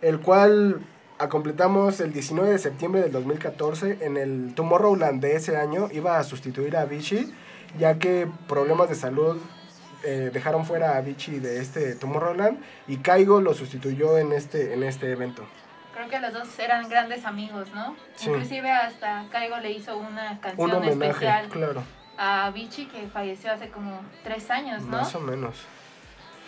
El 0.02 0.22
cual 0.22 0.82
completamos 1.30 2.00
el 2.00 2.12
19 2.12 2.50
de 2.50 2.58
septiembre 2.58 3.02
del 3.02 3.12
2014. 3.12 4.00
En 4.02 4.18
el 4.18 4.56
Tomorrowland 4.56 5.22
de 5.22 5.36
ese 5.36 5.56
año 5.56 5.90
iba 5.92 6.18
a 6.18 6.24
sustituir 6.24 6.76
a 6.78 6.82
Avicii. 6.82 7.32
Ya 7.78 8.00
que 8.00 8.28
problemas 8.48 8.90
de 8.90 8.96
salud 8.96 9.38
eh, 10.04 10.32
dejaron 10.34 10.66
fuera 10.66 10.94
a 10.94 10.98
Avicii 10.98 11.38
de 11.38 11.62
este 11.62 11.94
Tomorrowland. 11.94 12.60
Y 12.88 12.98
Kaigo 12.98 13.40
lo 13.40 13.54
sustituyó 13.54 14.18
en 14.18 14.32
este, 14.32 14.74
en 14.74 14.82
este 14.82 15.12
evento. 15.12 15.44
Creo 15.94 16.10
que 16.10 16.20
los 16.20 16.34
dos 16.34 16.58
eran 16.58 16.90
grandes 16.90 17.24
amigos, 17.24 17.68
¿no? 17.76 17.96
Sí. 18.16 18.32
Inclusive 18.32 18.72
hasta 18.72 19.28
Caigo 19.30 19.58
le 19.58 19.74
hizo 19.74 19.96
una 19.96 20.32
Un 20.32 20.38
canción 20.40 20.72
homenaje, 20.72 21.12
especial 21.12 21.48
claro. 21.50 21.84
A 22.24 22.52
Vichy 22.52 22.86
que 22.86 23.08
falleció 23.08 23.52
hace 23.52 23.70
como 23.70 24.00
tres 24.24 24.52
años, 24.52 24.84
¿no? 24.84 24.98
Más 24.98 25.16
o 25.16 25.20
menos. 25.20 25.56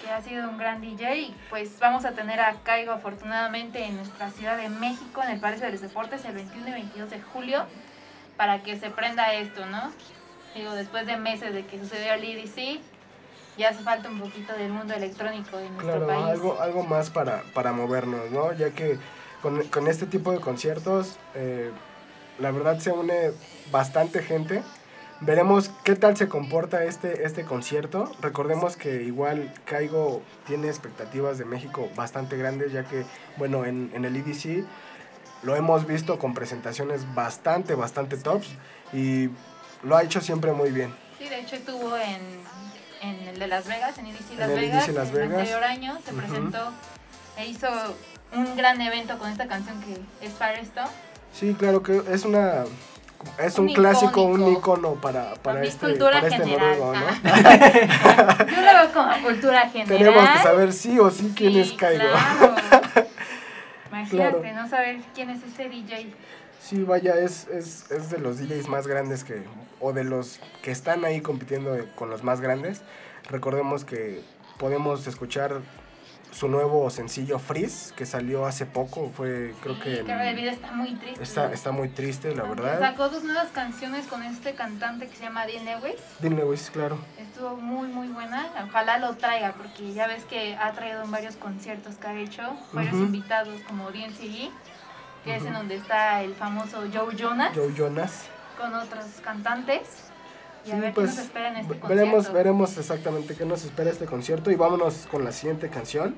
que 0.03 0.09
ha 0.11 0.21
sido 0.21 0.47
un 0.47 0.57
gran 0.59 0.82
DJ. 0.82 1.34
Pues 1.49 1.80
vamos 1.80 2.05
a 2.05 2.11
tener 2.11 2.39
a 2.39 2.53
Caigo 2.63 2.91
afortunadamente 2.91 3.84
en 3.84 3.95
nuestra 3.95 4.30
Ciudad 4.30 4.55
de 4.57 4.69
México, 4.69 5.24
en 5.24 5.30
el 5.32 5.39
Palacio 5.39 5.65
de 5.65 5.71
los 5.71 5.82
Deportes, 5.82 6.24
el 6.26 6.36
21 6.36 6.67
y 6.67 6.71
22 6.74 7.09
de 7.09 7.21
julio, 7.21 7.65
para 8.38 8.61
que 8.61 8.78
se 8.80 8.91
prenda 8.91 9.34
esto, 9.34 9.65
¿no? 9.65 9.91
Digo, 10.53 10.74
después 10.76 11.07
de 11.07 11.17
meses 11.17 11.53
de 11.55 11.65
que 11.65 11.80
sucedió 11.80 12.13
el 12.13 12.24
EDC, 12.24 12.80
ya 13.57 13.69
hace 13.69 13.82
falta 13.82 14.09
un 14.09 14.19
poquito 14.19 14.53
del 14.53 14.71
mundo 14.71 14.93
electrónico 14.93 15.57
en 15.57 15.74
nuestro 15.76 16.05
Claro, 16.05 16.07
país. 16.07 16.26
algo, 16.34 16.61
algo 16.61 16.84
más 16.84 17.09
para, 17.09 17.41
para 17.55 17.71
movernos, 17.71 18.30
¿no? 18.30 18.53
Ya 18.53 18.69
que 18.69 18.99
con, 19.41 19.63
con 19.69 19.88
este 19.88 20.05
tipo 20.05 20.32
de 20.32 20.39
conciertos, 20.39 21.17
eh, 21.34 21.71
la 22.38 22.51
verdad 22.51 22.78
se 22.78 22.91
une 22.91 23.32
bastante 23.71 24.21
gente. 24.21 24.61
Veremos 25.26 25.71
qué 25.86 25.95
tal 25.95 26.17
se 26.17 26.28
comporta 26.28 26.84
este, 26.84 27.24
este 27.26 27.45
concierto. 27.45 28.11
Recordemos 28.21 28.76
que 28.76 29.03
igual 29.03 29.53
Caigo 29.63 30.21
tiene 30.45 30.67
expectativas 30.67 31.38
de 31.38 31.45
México 31.45 31.89
bastante 31.95 32.36
grandes, 32.36 32.74
ya 32.74 32.84
que, 32.84 33.05
bueno, 33.38 33.63
en, 33.63 33.89
en 33.93 34.03
el 34.03 34.17
EDC 34.17 34.65
lo 35.43 35.55
hemos 35.55 35.88
visto 35.88 36.19
con 36.19 36.34
presentaciones 36.34 37.05
bastante, 37.15 37.74
bastante 37.74 38.17
tops 38.17 38.49
y 38.91 39.30
lo 39.84 39.95
ha 39.95 40.03
hecho 40.03 40.19
siempre 40.19 40.51
muy 40.51 40.71
bien. 40.71 40.93
Sí, 41.17 41.30
de 41.30 41.39
hecho 41.39 41.55
estuvo 41.55 41.95
en, 41.95 42.19
en 43.01 43.28
el 43.30 43.39
de 43.39 43.47
Las 43.47 43.65
Vegas, 43.65 43.97
en 43.97 44.07
EDC 44.07 44.38
Las 44.38 44.49
En 44.49 44.57
el 44.57 44.65
Vegas, 44.65 44.88
EDC 44.89 44.95
Las 44.95 45.07
el 45.07 45.13
Vegas. 45.15 45.38
anterior 45.39 45.63
año, 45.63 45.97
se 46.05 46.11
presentó 46.13 46.71
e 47.38 47.47
hizo 47.47 47.69
un 48.34 48.57
gran 48.57 48.82
evento 48.82 49.17
con 49.17 49.30
esta 49.32 49.47
canción 49.47 49.82
que 49.84 49.93
es 50.26 50.34
Firestone. 50.34 50.89
Sí, 51.34 51.55
claro 51.57 51.82
que 51.82 52.01
es 52.11 52.26
una 52.26 52.65
es 53.39 53.57
un, 53.59 53.67
Un 53.69 53.74
clásico, 53.74 54.24
un 54.24 54.53
icono 54.53 54.95
para, 54.95 55.34
para 55.36 55.59
mí 55.61 55.67
este, 55.67 55.88
cultura 55.88 56.21
para 56.21 56.28
este 56.28 56.43
general. 56.43 56.80
noruego, 56.80 56.93
¿no? 56.93 56.99
Yo 58.47 58.61
lo 58.61 58.74
veo 58.74 58.93
como 58.93 59.24
cultura 59.24 59.69
general. 59.69 59.97
Tenemos 59.97 60.30
que 60.30 60.39
saber 60.39 60.74
sí 60.74 60.99
o 60.99 61.09
sí 61.09 61.34
quién 61.36 61.55
es 61.57 61.74
Kaigo. 61.74 62.03
claro. 62.03 62.55
Imagínate, 63.89 64.39
Claro. 64.41 64.61
no 64.63 64.67
saber 64.69 64.99
quién 65.13 65.30
es 65.30 65.43
ese 65.43 65.69
DJ. 65.69 66.13
Sí, 66.61 66.84
vaya, 66.84 67.15
es, 67.15 67.47
es, 67.49 67.91
es 67.91 68.09
de 68.09 68.17
los 68.19 68.39
DJs 68.39 68.67
más 68.69 68.88
grandes 68.88 69.24
que, 69.24 69.43
o 69.80 69.93
de 69.93 70.03
los 70.03 70.39
que 70.61 70.71
están 70.71 71.05
ahí 71.05 71.21
compitiendo 71.21 71.78
con 71.95 72.09
los 72.09 72.24
más 72.24 72.41
grandes. 72.41 72.82
Recordemos 73.30 73.86
que 73.86 74.21
podemos 74.57 75.05
escuchar 75.07 75.61
su 76.34 76.47
nuevo 76.47 76.89
sencillo 76.89 77.38
Freeze, 77.39 77.93
que 77.93 78.05
salió 78.05 78.45
hace 78.45 78.65
poco, 78.65 79.11
fue 79.15 79.53
creo 79.61 79.79
que... 79.79 80.03
Que 80.03 80.34
video 80.34 80.51
está 80.51 80.71
muy 80.71 80.95
triste. 80.95 81.23
Está, 81.23 81.53
está 81.53 81.71
muy 81.71 81.89
triste, 81.89 82.36
la 82.36 82.43
verdad. 82.43 82.79
Sacó 82.79 83.09
dos 83.09 83.23
nuevas 83.23 83.49
canciones 83.49 84.07
con 84.07 84.23
este 84.23 84.55
cantante 84.55 85.07
que 85.07 85.15
se 85.15 85.23
llama 85.23 85.45
Dean 85.45 85.65
Lewis. 85.65 85.95
Dean 86.19 86.36
Lewis, 86.36 86.69
claro. 86.71 86.97
Estuvo 87.17 87.55
muy, 87.57 87.88
muy 87.88 88.07
buena. 88.07 88.47
Ojalá 88.67 88.97
lo 88.97 89.15
traiga, 89.15 89.53
porque 89.53 89.93
ya 89.93 90.07
ves 90.07 90.25
que 90.25 90.55
ha 90.55 90.71
traído 90.73 91.03
en 91.03 91.11
varios 91.11 91.36
conciertos 91.36 91.95
que 91.95 92.07
ha 92.07 92.19
hecho, 92.19 92.41
varios 92.71 92.95
invitados 92.95 93.61
como 93.67 93.91
DNCG, 93.91 94.51
que 95.23 95.36
es 95.36 95.45
en 95.45 95.53
donde 95.53 95.75
está 95.75 96.23
el 96.23 96.34
famoso 96.34 96.84
Joe 96.91 97.15
Jonas, 97.15 97.51
Joe 97.55 97.73
Jonas. 97.75 98.25
con 98.57 98.73
otros 98.73 99.05
cantantes. 99.23 100.12
Y 100.66 100.72
a 100.72 100.76
Sí, 100.76 100.80
ver 100.82 100.93
pues, 100.93 101.11
qué 101.11 101.16
nos 101.18 101.26
espera 101.26 101.47
en 101.49 101.55
este 101.57 101.74
ve- 101.74 101.80
concierto. 101.80 101.88
veremos, 101.95 102.34
veremos 102.34 102.78
exactamente 102.78 103.36
qué 103.36 103.45
nos 103.45 103.66
espera 103.66 103.89
este 103.89 104.05
concierto 104.05 104.49
y 104.51 104.55
vámonos 104.55 105.07
con 105.11 105.24
la 105.24 105.32
siguiente 105.32 105.70
canción. 105.70 106.16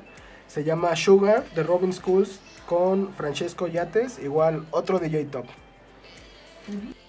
Se 0.48 0.64
llama 0.64 0.96
Sugar 0.96 1.44
de 1.56 1.64
Robin 1.64 1.92
Schools 1.94 2.40
con 2.68 3.14
Francesco 3.16 3.68
Yates, 3.68 4.20
igual 4.20 4.66
otro 4.72 5.00
DJ 5.00 5.26
top. 5.26 5.46
Got 6.68 7.05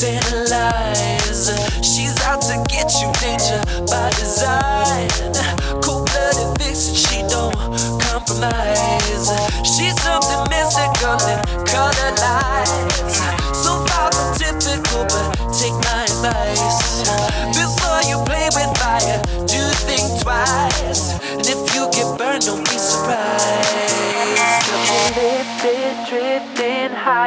tantalize. 0.00 1.50
She's 1.82 2.20
out 2.22 2.42
to 2.42 2.64
get 2.68 2.92
you, 3.00 3.10
danger 3.20 3.62
by 3.86 4.10
design. 4.10 5.55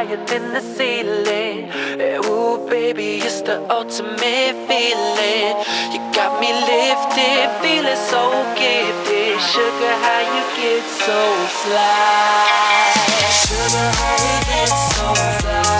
Higher 0.00 0.24
than 0.24 0.54
the 0.54 0.60
ceiling. 0.60 1.68
Eh, 2.00 2.26
Ooh, 2.26 2.66
baby, 2.68 3.18
it's 3.26 3.42
the 3.42 3.58
ultimate 3.70 4.56
feeling. 4.68 5.52
You 5.92 6.00
got 6.16 6.32
me 6.40 6.50
lifted, 6.72 7.44
feeling 7.60 8.00
so 8.12 8.22
gifted. 8.56 9.36
Sugar, 9.52 9.94
how 10.04 10.20
you 10.34 10.44
get 10.56 10.84
so 11.04 11.20
fly? 11.62 12.48
Sugar, 13.44 13.88
how 14.00 14.16
you 14.24 14.36
get 14.48 14.72
so 14.94 15.06
fly? 15.42 15.79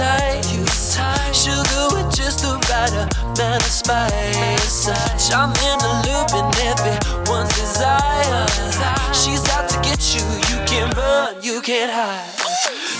Entice. 0.00 0.80
Sugar 1.32 1.94
with 1.94 2.14
just 2.14 2.40
the 2.40 2.58
right 2.68 2.92
amount 3.22 3.62
of 3.62 3.70
spice. 3.70 4.88
Charming, 5.28 5.80
alluring, 5.82 6.50
everyone's 6.64 7.48
desire. 7.54 8.46
She's 9.12 9.48
out 9.50 9.68
to 9.68 9.76
get 9.82 10.14
you, 10.14 10.24
you 10.48 10.64
can't 10.66 10.94
run, 10.96 11.36
you 11.42 11.60
can't 11.60 11.92
hide. 11.92 12.39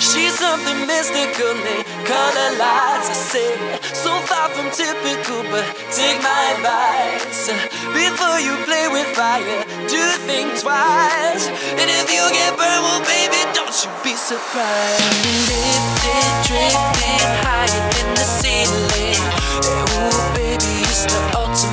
She's 0.00 0.32
something 0.32 0.86
mystical 0.86 1.52
in 1.52 1.84
color 2.08 2.50
lights. 2.56 3.12
I 3.12 3.16
say, 3.20 3.50
so 3.92 4.08
far 4.24 4.48
from 4.48 4.72
typical, 4.72 5.44
but 5.52 5.64
take 5.92 6.16
my 6.24 6.56
advice. 6.56 7.52
Before 7.92 8.40
you 8.40 8.56
play 8.64 8.88
with 8.88 9.06
fire, 9.12 9.60
do 9.92 10.00
think 10.24 10.56
twice. 10.58 11.52
And 11.76 11.88
if 12.00 12.08
you 12.08 12.24
get 12.32 12.56
burned, 12.56 12.80
well, 12.80 13.04
baby, 13.04 13.44
don't 13.52 13.76
you 13.84 13.90
be 14.02 14.16
surprised. 14.16 15.04
Lifted, 15.52 16.32
drifting 16.48 17.20
higher 17.44 17.84
than 17.92 18.08
the 18.16 18.24
ceiling. 18.24 19.20
Ooh, 19.68 20.16
baby, 20.32 20.80
it's 20.88 21.04
the 21.12 21.20
ultimate 21.36 21.69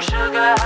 sugar, 0.00 0.57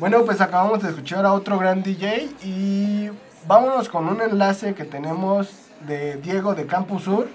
Bueno, 0.00 0.24
pues 0.24 0.40
acabamos 0.40 0.82
de 0.82 0.88
escuchar 0.88 1.26
a 1.26 1.34
otro 1.34 1.58
gran 1.58 1.82
DJ 1.82 2.30
y 2.42 3.10
vámonos 3.46 3.90
con 3.90 4.08
un 4.08 4.22
enlace 4.22 4.74
que 4.74 4.84
tenemos 4.84 5.50
de 5.80 6.16
Diego 6.16 6.54
de 6.54 6.66
Campus 6.66 7.02
Sur. 7.02 7.28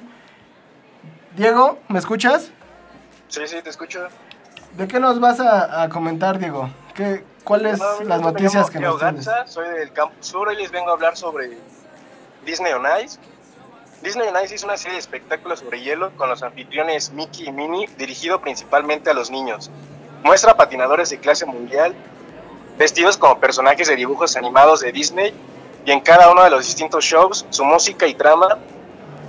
Diego, 1.36 1.78
¿me 1.90 2.00
escuchas? 2.00 2.50
Sí, 3.28 3.42
sí, 3.46 3.58
te 3.62 3.70
escucho. 3.70 4.08
¿De 4.76 4.88
qué 4.88 5.00
nos 5.00 5.20
vas 5.20 5.40
a, 5.40 5.84
a 5.84 5.90
comentar, 5.90 6.40
Diego? 6.40 6.72
¿Qué, 6.96 7.24
¿Cuáles 7.44 7.78
No, 7.78 8.02
las 8.04 8.22
noticias 8.22 8.72
que 8.72 8.80
nos 8.80 8.98
tienes? 8.98 9.30
Soy 9.46 9.70
del 9.70 9.94
Campus 9.94 10.26
Sur 10.26 10.52
y 10.52 10.56
les 10.56 10.72
vengo 10.72 10.90
a 10.90 10.94
hablar 10.94 11.16
sobre 11.16 11.60
Disney 12.48 12.74
on 12.74 12.84
Ice. 13.04 13.20
Disney 14.02 14.28
on 14.28 14.44
Ice 14.44 14.56
es 14.56 14.64
una 14.64 14.76
serie 14.76 14.94
de 14.94 15.02
espectáculos 15.02 15.60
sobre 15.60 15.82
hielo 15.82 16.10
con 16.18 16.30
los 16.30 16.42
anfitriones 16.42 17.12
Mickey 17.12 17.48
y 17.48 17.52
Minnie, 17.52 17.88
dirigido 18.00 18.42
principalmente 18.42 19.12
a 19.12 19.14
los 19.14 19.30
niños. 19.30 19.70
Muestra 20.24 20.58
patinadores 20.58 21.12
de 21.12 21.20
clase 21.20 21.46
mundial, 21.46 21.94
vestidos 22.78 23.18
como 23.18 23.40
personajes 23.40 23.88
de 23.88 23.96
dibujos 23.96 24.36
animados 24.36 24.82
de 24.82 24.92
Disney, 24.92 25.34
y 25.86 25.92
en 25.92 26.00
cada 26.00 26.32
uno 26.32 26.44
de 26.44 26.50
los 26.50 26.66
distintos 26.66 27.06
shows, 27.06 27.46
su 27.50 27.64
música 27.64 28.08
y 28.08 28.16
trama 28.16 28.58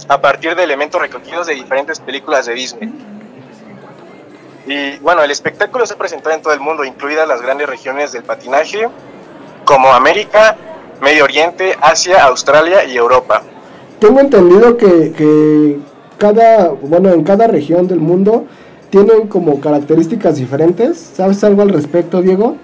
a 0.09 0.21
partir 0.21 0.55
de 0.55 0.63
elementos 0.63 1.01
recogidos 1.01 1.47
de 1.47 1.55
diferentes 1.55 2.01
películas 2.01 2.47
de 2.47 2.55
Disney. 2.55 2.93
Y 4.67 4.99
bueno, 4.99 5.23
el 5.23 5.31
espectáculo 5.31 5.87
se 5.87 5.95
ha 5.95 5.97
presentado 5.97 6.35
en 6.35 6.43
todo 6.43 6.53
el 6.53 6.61
mundo, 6.61 6.85
incluidas 6.85 7.29
las 7.29 7.41
grandes 7.41 7.69
regiones 7.69 8.13
del 8.13 8.25
patinaje, 8.25 8.89
como 9.65 9.93
América, 9.93 10.57
Medio 11.01 11.25
Oriente, 11.25 11.77
Asia, 11.81 12.25
Australia 12.25 12.85
y 12.85 12.97
Europa. 12.97 13.43
Tengo 13.99 14.21
entendido 14.21 14.77
que, 14.77 15.13
que 15.13 15.79
cada, 16.19 16.69
bueno, 16.69 17.11
en 17.11 17.23
cada 17.23 17.47
región 17.47 17.87
del 17.87 18.01
mundo 18.01 18.47
tienen 18.91 19.29
como 19.29 19.61
características 19.61 20.37
diferentes. 20.37 20.99
¿Sabes 21.15 21.45
algo 21.45 21.63
al 21.63 21.71
respecto, 21.71 22.23
Diego? 22.23 22.57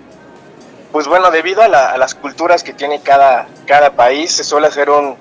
Pues 0.92 1.06
bueno, 1.08 1.30
debido 1.30 1.62
a, 1.62 1.68
la- 1.68 1.90
a 1.92 1.96
las 1.98 2.14
culturas 2.14 2.62
que 2.62 2.72
tiene 2.74 3.00
cada, 3.00 3.46
cada 3.66 3.92
país, 3.92 4.30
se 4.32 4.44
suele 4.44 4.66
hacer 4.66 4.90
un, 4.90 5.16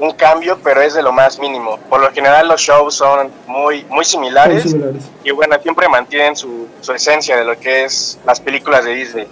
un 0.00 0.10
cambio, 0.12 0.58
pero 0.62 0.80
es 0.82 0.94
de 0.94 1.02
lo 1.02 1.12
más 1.12 1.38
mínimo. 1.38 1.78
Por 1.88 2.00
lo 2.00 2.10
general 2.12 2.48
los 2.48 2.60
shows 2.60 2.96
son 2.96 3.30
muy, 3.46 3.84
muy 3.84 4.04
similares, 4.04 4.74
y 5.22 5.30
bueno, 5.30 5.56
siempre 5.62 5.88
mantienen 5.88 6.34
su, 6.36 6.66
su 6.80 6.92
esencia 6.92 7.36
de 7.36 7.44
lo 7.44 7.58
que 7.58 7.84
es 7.84 8.18
las 8.26 8.40
películas 8.40 8.84
de 8.84 8.94
Disney. 8.94 9.28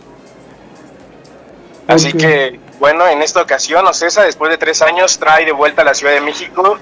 Así 1.88 2.12
que, 2.12 2.60
bueno, 2.78 3.06
en 3.08 3.22
esta 3.22 3.42
ocasión, 3.42 3.84
Ocesa, 3.86 4.22
después 4.22 4.50
de 4.50 4.58
tres 4.58 4.82
años, 4.82 5.18
trae 5.18 5.44
de 5.44 5.52
vuelta 5.52 5.82
a 5.82 5.84
la 5.84 5.94
Ciudad 5.94 6.12
de 6.14 6.20
México 6.20 6.78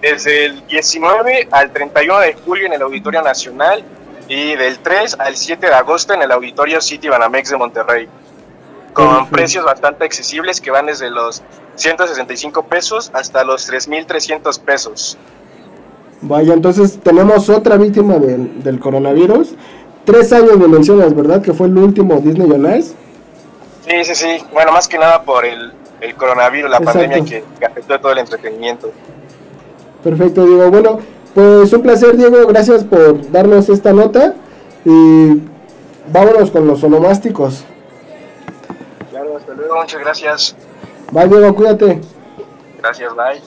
desde 0.00 0.44
el 0.44 0.66
19 0.68 1.48
al 1.50 1.72
31 1.72 2.20
de 2.20 2.34
julio 2.34 2.66
en 2.66 2.74
el 2.74 2.82
Auditorio 2.82 3.22
Nacional 3.22 3.82
y 4.28 4.54
del 4.54 4.78
3 4.78 5.16
al 5.18 5.36
7 5.36 5.66
de 5.66 5.74
agosto 5.74 6.14
en 6.14 6.22
el 6.22 6.30
Auditorio 6.30 6.80
City 6.80 7.08
Banamex 7.08 7.50
de 7.50 7.56
Monterrey. 7.56 8.08
Con 8.96 9.28
precios 9.28 9.64
bastante 9.64 10.04
accesibles 10.04 10.60
que 10.60 10.70
van 10.70 10.86
desde 10.86 11.10
los 11.10 11.42
165 11.74 12.62
pesos 12.64 13.10
hasta 13.12 13.44
los 13.44 13.70
3.300 13.70 14.58
pesos. 14.60 15.18
Vaya, 16.22 16.54
entonces 16.54 16.98
tenemos 17.02 17.50
otra 17.50 17.76
víctima 17.76 18.14
del, 18.14 18.62
del 18.62 18.80
coronavirus. 18.80 19.54
Tres 20.06 20.32
años 20.32 20.56
me 20.56 20.66
mencionas, 20.66 21.14
¿verdad? 21.14 21.42
Que 21.42 21.52
fue 21.52 21.66
el 21.66 21.76
último 21.76 22.16
Disney 22.20 22.50
on 22.50 22.74
Ice. 22.78 22.94
Sí, 23.86 24.04
sí, 24.04 24.14
sí. 24.14 24.44
Bueno, 24.52 24.72
más 24.72 24.88
que 24.88 24.98
nada 24.98 25.22
por 25.22 25.44
el, 25.44 25.72
el 26.00 26.14
coronavirus, 26.14 26.70
la 26.70 26.78
Exacto. 26.78 27.00
pandemia 27.00 27.24
que, 27.24 27.44
que 27.58 27.66
afectó 27.66 28.00
todo 28.00 28.12
el 28.12 28.18
entretenimiento. 28.18 28.90
Perfecto, 30.02 30.44
Diego. 30.46 30.70
Bueno, 30.70 31.00
pues 31.34 31.70
un 31.72 31.82
placer, 31.82 32.16
Diego. 32.16 32.46
Gracias 32.46 32.82
por 32.84 33.30
darnos 33.30 33.68
esta 33.68 33.92
nota. 33.92 34.34
Y 34.86 35.42
vámonos 36.10 36.50
con 36.50 36.66
los 36.66 36.82
onomásticos. 36.82 37.64
Hasta 39.46 39.54
luego. 39.54 39.76
Muchas 39.76 40.00
gracias. 40.00 40.56
Bye, 41.12 41.28
Diego, 41.28 41.54
cuídate. 41.54 42.00
Gracias, 42.78 43.14
bye. 43.14 43.40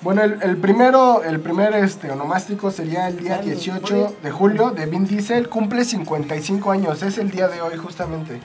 Bueno, 0.00 0.24
el, 0.24 0.42
el 0.42 0.56
primero, 0.56 1.22
el 1.22 1.38
primer 1.38 1.72
este, 1.76 2.10
onomástico 2.10 2.72
sería 2.72 3.06
el 3.06 3.18
día 3.18 3.38
18 3.38 4.16
de 4.20 4.30
julio 4.32 4.70
de 4.70 4.86
Vin 4.86 5.06
Diesel. 5.06 5.48
Cumple 5.48 5.84
55 5.84 6.72
años. 6.72 7.00
Es 7.04 7.18
el 7.18 7.30
día 7.30 7.46
de 7.46 7.60
hoy, 7.60 7.76
justamente. 7.76 8.40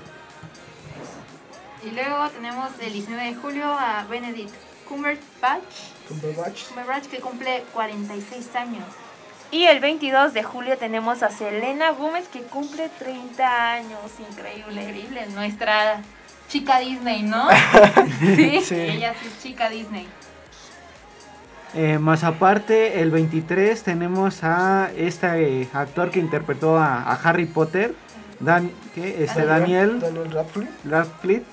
Y 1.83 1.89
luego 1.89 2.29
tenemos 2.29 2.69
el 2.79 2.93
19 2.93 3.29
de 3.29 3.35
julio 3.35 3.65
a 3.65 4.05
Benedict 4.07 4.53
Cumberbatch, 4.87 5.63
Cumberbatch 6.07 7.07
que 7.07 7.19
cumple 7.19 7.63
46 7.73 8.55
años. 8.55 9.06
Y 9.51 9.63
el 9.65 9.79
22 9.79 10.33
de 10.33 10.43
julio 10.43 10.77
tenemos 10.77 11.23
a 11.23 11.29
Selena 11.29 11.91
Gómez 11.91 12.27
que 12.27 12.41
cumple 12.41 12.89
30 12.99 13.73
años. 13.73 13.99
Increíble. 14.29 14.81
Increíble, 14.81 15.27
nuestra 15.33 16.01
chica 16.49 16.79
Disney, 16.79 17.23
¿no? 17.23 17.47
Sí. 18.19 18.61
Sí. 18.61 18.75
Ella 18.75 19.13
sí 19.21 19.27
es 19.27 19.41
chica 19.41 19.69
Disney. 19.69 20.07
Eh, 21.73 21.97
más 21.99 22.23
aparte, 22.23 23.01
el 23.01 23.11
23 23.11 23.83
tenemos 23.83 24.43
a 24.43 24.89
este 24.95 25.61
eh, 25.61 25.69
actor 25.73 26.09
que 26.09 26.19
interpretó 26.19 26.77
a, 26.77 27.03
a 27.03 27.13
Harry 27.13 27.45
Potter, 27.45 27.93
Dan, 28.39 28.71
¿qué? 28.95 29.23
Este, 29.23 29.45
Daniel 29.45 29.99
Daniel 29.99 30.31
Radcliffe. 30.31 30.71
Radcliffe, 30.85 31.45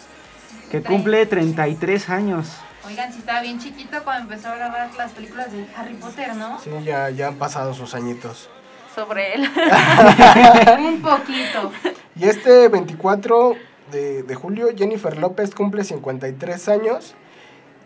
que 0.70 0.82
cumple 0.82 1.26
33 1.26 2.08
años. 2.10 2.48
Oigan, 2.86 3.12
si 3.12 3.20
estaba 3.20 3.40
bien 3.40 3.58
chiquito 3.58 4.02
cuando 4.04 4.32
empezó 4.32 4.52
a 4.52 4.56
grabar 4.56 4.90
las 4.94 5.12
películas 5.12 5.50
de 5.50 5.66
Harry 5.76 5.94
Potter, 5.94 6.34
¿no? 6.36 6.58
Sí, 6.60 6.70
ya, 6.84 7.08
ya 7.10 7.28
han 7.28 7.36
pasado 7.36 7.72
sus 7.72 7.94
añitos. 7.94 8.50
Sobre 8.94 9.34
él. 9.34 9.50
Un 10.78 11.00
poquito. 11.00 11.72
Y 12.14 12.26
este 12.28 12.68
24 12.68 13.54
de, 13.90 14.22
de 14.22 14.34
julio, 14.34 14.68
Jennifer 14.76 15.16
López 15.16 15.54
cumple 15.54 15.82
53 15.82 16.68
años. 16.68 17.14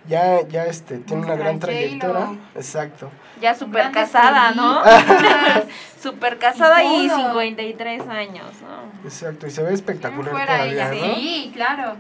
Ya, 0.09 0.41
ya 0.49 0.65
este, 0.65 0.99
tiene 0.99 1.23
una 1.25 1.37
gran 1.37 1.59
trayectoria. 1.61 2.37
Exacto. 2.55 3.11
Ya 3.41 3.55
súper 3.55 3.91
Grandes 3.91 4.05
casada, 4.11 4.53
¿no? 4.53 4.83
súper 6.03 6.39
casada 6.39 6.83
y, 6.83 7.05
Y 7.05 7.09
todo. 7.09 7.29
53 7.29 8.09
años, 8.09 8.47
¿no? 8.63 9.07
Exacto, 9.09 9.47
y 9.47 9.51
se 9.51 9.63
ve 9.63 9.75
espectacular 9.75 10.31
fuera 10.31 10.57
todavía, 10.57 10.93
ella, 10.93 11.07
¿no? 11.09 11.15
sí, 11.15 11.51
claro. 11.55 11.97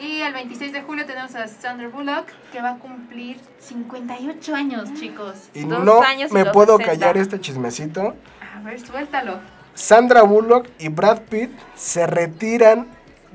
Y 0.00 0.22
el 0.22 0.32
26 0.32 0.72
de 0.72 0.82
julio 0.82 1.04
tenemos 1.04 1.34
a 1.34 1.46
Sandra 1.46 1.88
Bullock, 1.88 2.26
que 2.52 2.62
va 2.62 2.70
a 2.70 2.78
cumplir 2.78 3.38
58 3.58 4.54
años, 4.54 4.88
chicos. 4.98 5.34
Y 5.52 5.64
Dos 5.64 5.84
no 5.84 6.00
años 6.00 6.30
y 6.30 6.34
me 6.34 6.44
dos 6.44 6.52
puedo 6.54 6.78
callar 6.78 7.16
este 7.18 7.38
chismecito. 7.40 8.14
A 8.56 8.60
ver, 8.62 8.80
suéltalo. 8.80 9.38
Sandra 9.74 10.22
Bullock 10.22 10.68
y 10.78 10.88
Brad 10.88 11.20
Pitt 11.22 11.50
se 11.74 12.06
retiran 12.06 12.88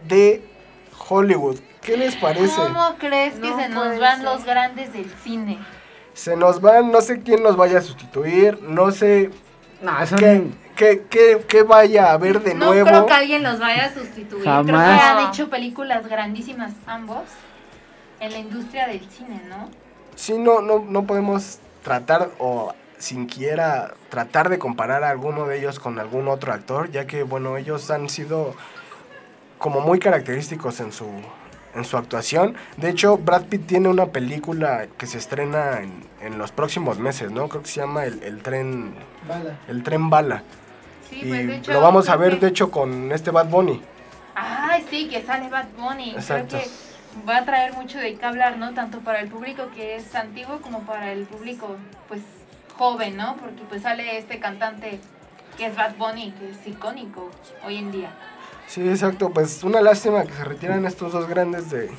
de 0.07 0.43
Hollywood. 1.07 1.59
¿Qué 1.81 1.97
les 1.97 2.15
parece? 2.15 2.55
¿Cómo 2.55 2.95
crees 2.97 3.35
que 3.35 3.41
No 3.49 3.59
se 3.59 3.69
nos 3.69 3.99
van 3.99 4.17
ser. 4.17 4.25
los 4.25 4.43
grandes 4.43 4.91
del 4.91 5.09
cine? 5.23 5.59
Se 6.13 6.35
nos 6.35 6.61
van, 6.61 6.91
no 6.91 7.01
sé 7.01 7.21
quién 7.21 7.43
nos 7.43 7.57
vaya 7.57 7.77
a 7.79 7.81
sustituir, 7.81 8.59
no 8.63 8.89
sé 8.91 9.29
No, 9.81 10.05
son- 10.07 10.55
qué, 10.75 11.03
qué, 11.09 11.37
qué- 11.39 11.45
qué 11.47 11.63
vaya 11.63 12.07
a 12.07 12.13
haber 12.13 12.41
de 12.41 12.53
no 12.53 12.67
nuevo. 12.67 12.87
creo 12.89 13.05
que 13.05 13.13
alguien 13.13 13.43
los 13.43 13.59
vaya 13.59 13.85
a 13.85 13.93
sustituir. 13.93 14.43
Creo 14.43 14.65
que 14.65 14.71
han 14.73 15.29
hecho 15.29 15.49
películas 15.49 16.07
grandísimas 16.07 16.71
ambos 16.87 17.23
en 18.19 18.31
la 18.31 18.37
industria 18.39 18.87
del 18.87 19.01
cine, 19.09 19.41
¿no? 19.49 19.69
Sí, 20.15 20.37
no, 20.37 20.61
no, 20.61 20.79
no 20.79 21.03
podemos 21.05 21.59
tratar 21.83 22.29
o 22.39 22.73
siquiera 22.97 23.93
tratar 24.09 24.49
de 24.49 24.57
comparar 24.57 25.03
a 25.03 25.09
alguno 25.09 25.45
de 25.47 25.59
ellos 25.59 25.79
con 25.79 25.99
algún 25.99 26.27
otro 26.29 26.53
actor, 26.53 26.89
ya 26.91 27.05
que, 27.07 27.23
bueno, 27.23 27.57
ellos 27.57 27.91
han 27.91 28.07
sido 28.09 28.55
como 29.57 29.81
muy 29.81 29.99
característicos 29.99 30.79
en 30.79 30.91
su, 30.93 31.05
en 31.75 31.83
su 31.83 31.97
actuación. 31.97 32.55
De 32.77 32.89
hecho, 32.89 33.17
Brad 33.17 33.43
Pitt 33.43 33.67
tiene 33.67 33.89
una 33.89 34.07
película 34.07 34.87
que 34.97 35.07
se 35.07 35.17
estrena 35.17 35.81
en, 35.81 36.03
en 36.21 36.37
los 36.37 36.51
próximos 36.51 36.97
meses, 36.99 37.31
¿no? 37.31 37.49
Creo 37.49 37.61
que 37.63 37.67
se 37.69 37.81
llama 37.81 38.05
El, 38.05 38.23
el 38.23 38.41
tren 38.41 38.95
Bala. 39.27 39.57
el 39.67 39.83
tren 39.83 40.09
bala. 40.09 40.43
Sí, 41.15 41.25
y 41.25 41.29
pues 41.29 41.47
de 41.47 41.55
hecho. 41.57 41.73
lo 41.73 41.81
vamos 41.81 42.09
a 42.09 42.15
ver, 42.17 42.39
de 42.39 42.47
hecho, 42.47 42.69
con 42.69 43.11
este 43.11 43.31
Bad 43.31 43.47
Bunny. 43.47 43.81
Ay, 44.35 44.85
sí, 44.89 45.07
que 45.07 45.23
sale 45.23 45.49
Bad 45.49 45.67
Bunny. 45.77 46.11
Exacto. 46.11 46.57
Creo 46.57 46.63
que 46.63 47.25
va 47.27 47.37
a 47.37 47.45
traer 47.45 47.73
mucho 47.73 47.97
de 47.97 48.15
qué 48.15 48.25
hablar, 48.25 48.57
¿no? 48.57 48.73
Tanto 48.73 48.99
para 48.99 49.21
el 49.21 49.29
público 49.29 49.69
que 49.73 49.95
es 49.95 50.13
antiguo 50.15 50.59
como 50.61 50.81
para 50.81 51.11
el 51.11 51.25
público, 51.25 51.77
pues, 52.07 52.21
joven, 52.77 53.15
¿no? 53.15 53.37
Porque 53.37 53.63
pues 53.69 53.83
sale 53.83 54.17
este 54.17 54.39
cantante 54.39 54.99
que 55.57 55.67
es 55.67 55.75
Bad 55.75 55.95
Bunny, 55.95 56.33
que 56.33 56.49
es 56.49 56.67
icónico 56.67 57.29
hoy 57.65 57.77
en 57.77 57.91
día. 57.91 58.11
Sí, 58.67 58.87
exacto. 58.87 59.29
Pues 59.29 59.63
una 59.63 59.81
lástima 59.81 60.23
que 60.23 60.33
se 60.33 60.43
retiran 60.43 60.85
estos 60.85 61.13
dos 61.13 61.29
grandes 61.29 61.69
de, 61.69 61.89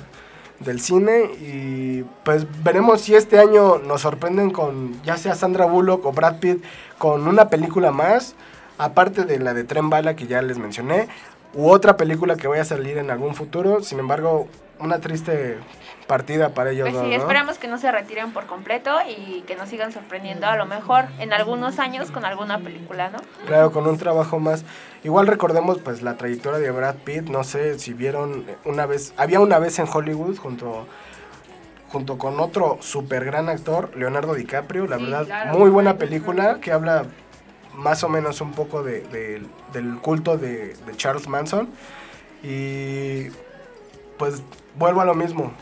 del 0.60 0.80
cine 0.80 1.30
y 1.40 2.02
pues 2.24 2.46
veremos 2.62 3.02
si 3.02 3.14
este 3.14 3.38
año 3.38 3.78
nos 3.78 4.02
sorprenden 4.02 4.50
con 4.50 5.00
ya 5.02 5.16
sea 5.16 5.34
Sandra 5.34 5.66
Bullock 5.66 6.04
o 6.06 6.12
Brad 6.12 6.38
Pitt 6.38 6.64
con 6.98 7.28
una 7.28 7.48
película 7.48 7.90
más, 7.92 8.34
aparte 8.78 9.24
de 9.24 9.38
la 9.38 9.54
de 9.54 9.64
Tren 9.64 9.90
Bala 9.90 10.16
que 10.16 10.26
ya 10.26 10.42
les 10.42 10.58
mencioné, 10.58 11.08
u 11.54 11.70
otra 11.70 11.96
película 11.96 12.36
que 12.36 12.48
vaya 12.48 12.62
a 12.62 12.66
salir 12.66 12.98
en 12.98 13.10
algún 13.10 13.34
futuro. 13.34 13.82
Sin 13.82 13.98
embargo, 13.98 14.48
una 14.78 14.98
triste 15.00 15.58
partida 16.06 16.50
para 16.50 16.70
ellos. 16.70 16.88
Pues 16.90 17.02
sí, 17.02 17.10
¿no? 17.10 17.16
esperamos 17.16 17.58
que 17.58 17.66
no 17.66 17.78
se 17.78 17.90
retiren 17.90 18.32
por 18.32 18.46
completo 18.46 18.90
y 19.08 19.40
que 19.42 19.56
nos 19.56 19.68
sigan 19.68 19.92
sorprendiendo 19.92 20.46
a 20.46 20.56
lo 20.56 20.66
mejor 20.66 21.06
en 21.18 21.32
algunos 21.32 21.78
años 21.78 22.10
con 22.10 22.24
alguna 22.24 22.58
película, 22.60 23.10
¿no? 23.10 23.18
Claro, 23.46 23.72
con 23.72 23.86
un 23.86 23.98
trabajo 23.98 24.38
más. 24.38 24.64
Igual 25.02 25.26
recordemos 25.26 25.78
pues 25.78 26.02
la 26.02 26.16
trayectoria 26.16 26.58
de 26.60 26.70
Brad 26.70 26.96
Pitt, 26.96 27.28
no 27.28 27.42
sé 27.42 27.78
si 27.78 27.92
vieron 27.92 28.44
una 28.64 28.86
vez, 28.86 29.14
había 29.16 29.40
una 29.40 29.58
vez 29.58 29.78
en 29.78 29.86
Hollywood 29.92 30.36
junto 30.38 30.86
junto 31.88 32.18
con 32.18 32.40
otro 32.40 32.78
super 32.80 33.24
gran 33.24 33.48
actor, 33.48 33.96
Leonardo 33.96 34.34
DiCaprio, 34.34 34.86
la 34.86 34.98
Sí, 34.98 35.04
verdad, 35.04 35.24
claro. 35.24 35.58
muy 35.58 35.70
buena 35.70 35.96
película 35.96 36.58
que 36.60 36.72
habla 36.72 37.04
más 37.76 38.02
o 38.04 38.08
menos 38.08 38.40
un 38.40 38.52
poco 38.52 38.82
de, 38.82 39.02
de- 39.02 39.42
del 39.72 39.96
culto 39.98 40.36
de, 40.38 40.74
de 40.74 40.96
Charles 40.96 41.28
Manson 41.28 41.68
y 42.42 43.28
pues 44.18 44.42
vuelvo 44.78 45.00
a 45.00 45.04
lo 45.04 45.14
mismo, 45.14 45.52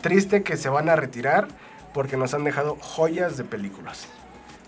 triste 0.00 0.42
que 0.42 0.56
se 0.56 0.68
van 0.68 0.88
a 0.88 0.96
retirar 0.96 1.48
porque 1.94 2.16
nos 2.16 2.34
han 2.34 2.44
dejado 2.44 2.76
joyas 2.80 3.36
de 3.36 3.44
películas. 3.44 4.06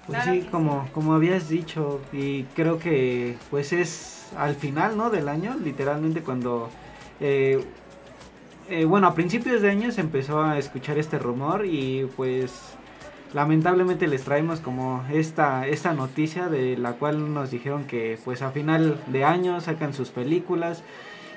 Pues 0.06 0.22
Claro 0.22 0.40
sí, 0.40 0.48
como, 0.50 0.88
como 0.92 1.14
habías 1.14 1.48
dicho, 1.48 2.00
y 2.12 2.44
creo 2.54 2.78
que 2.78 3.36
pues 3.50 3.72
es 3.72 4.26
al 4.36 4.54
final, 4.54 4.96
¿no? 4.96 5.10
Del 5.10 5.28
año, 5.28 5.56
literalmente 5.62 6.20
cuando, 6.20 6.68
eh, 7.20 7.64
eh, 8.68 8.84
bueno, 8.84 9.06
a 9.08 9.14
principios 9.14 9.62
de 9.62 9.70
año 9.70 9.90
se 9.92 10.00
empezó 10.02 10.42
a 10.42 10.58
escuchar 10.58 10.98
este 10.98 11.18
rumor 11.18 11.64
y 11.66 12.06
pues 12.16 12.52
lamentablemente 13.34 14.06
les 14.06 14.24
traemos 14.24 14.60
como 14.60 15.04
esta, 15.12 15.66
esta 15.66 15.92
noticia 15.92 16.48
de 16.48 16.76
la 16.76 16.92
cual 16.92 17.34
nos 17.34 17.50
dijeron 17.50 17.84
que 17.84 18.18
pues 18.24 18.42
a 18.42 18.50
final 18.50 18.98
de 19.08 19.24
año 19.24 19.60
sacan 19.60 19.92
sus 19.92 20.10
películas, 20.10 20.82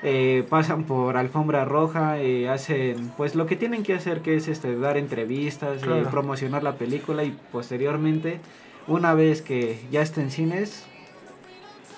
eh, 0.04 0.45
pasan 0.48 0.84
por 0.84 1.18
alfombra 1.18 1.66
roja, 1.66 2.20
eh, 2.20 2.48
hacen 2.48 3.12
pues 3.18 3.36
lo 3.36 3.48
que 3.48 3.56
tienen 3.56 3.84
que 3.84 3.95
hacer 3.95 4.22
que 4.22 4.36
es 4.36 4.48
este 4.48 4.78
dar 4.78 4.98
entrevistas, 4.98 5.82
eh, 5.84 6.06
promocionar 6.12 6.64
la 6.64 6.76
película 6.76 7.24
y 7.24 7.36
posteriormente 7.52 8.39
una 8.88 9.14
vez 9.16 9.41
que 9.41 9.80
ya 9.91 10.02
esté 10.02 10.22
en 10.22 10.32
cines 10.32 10.86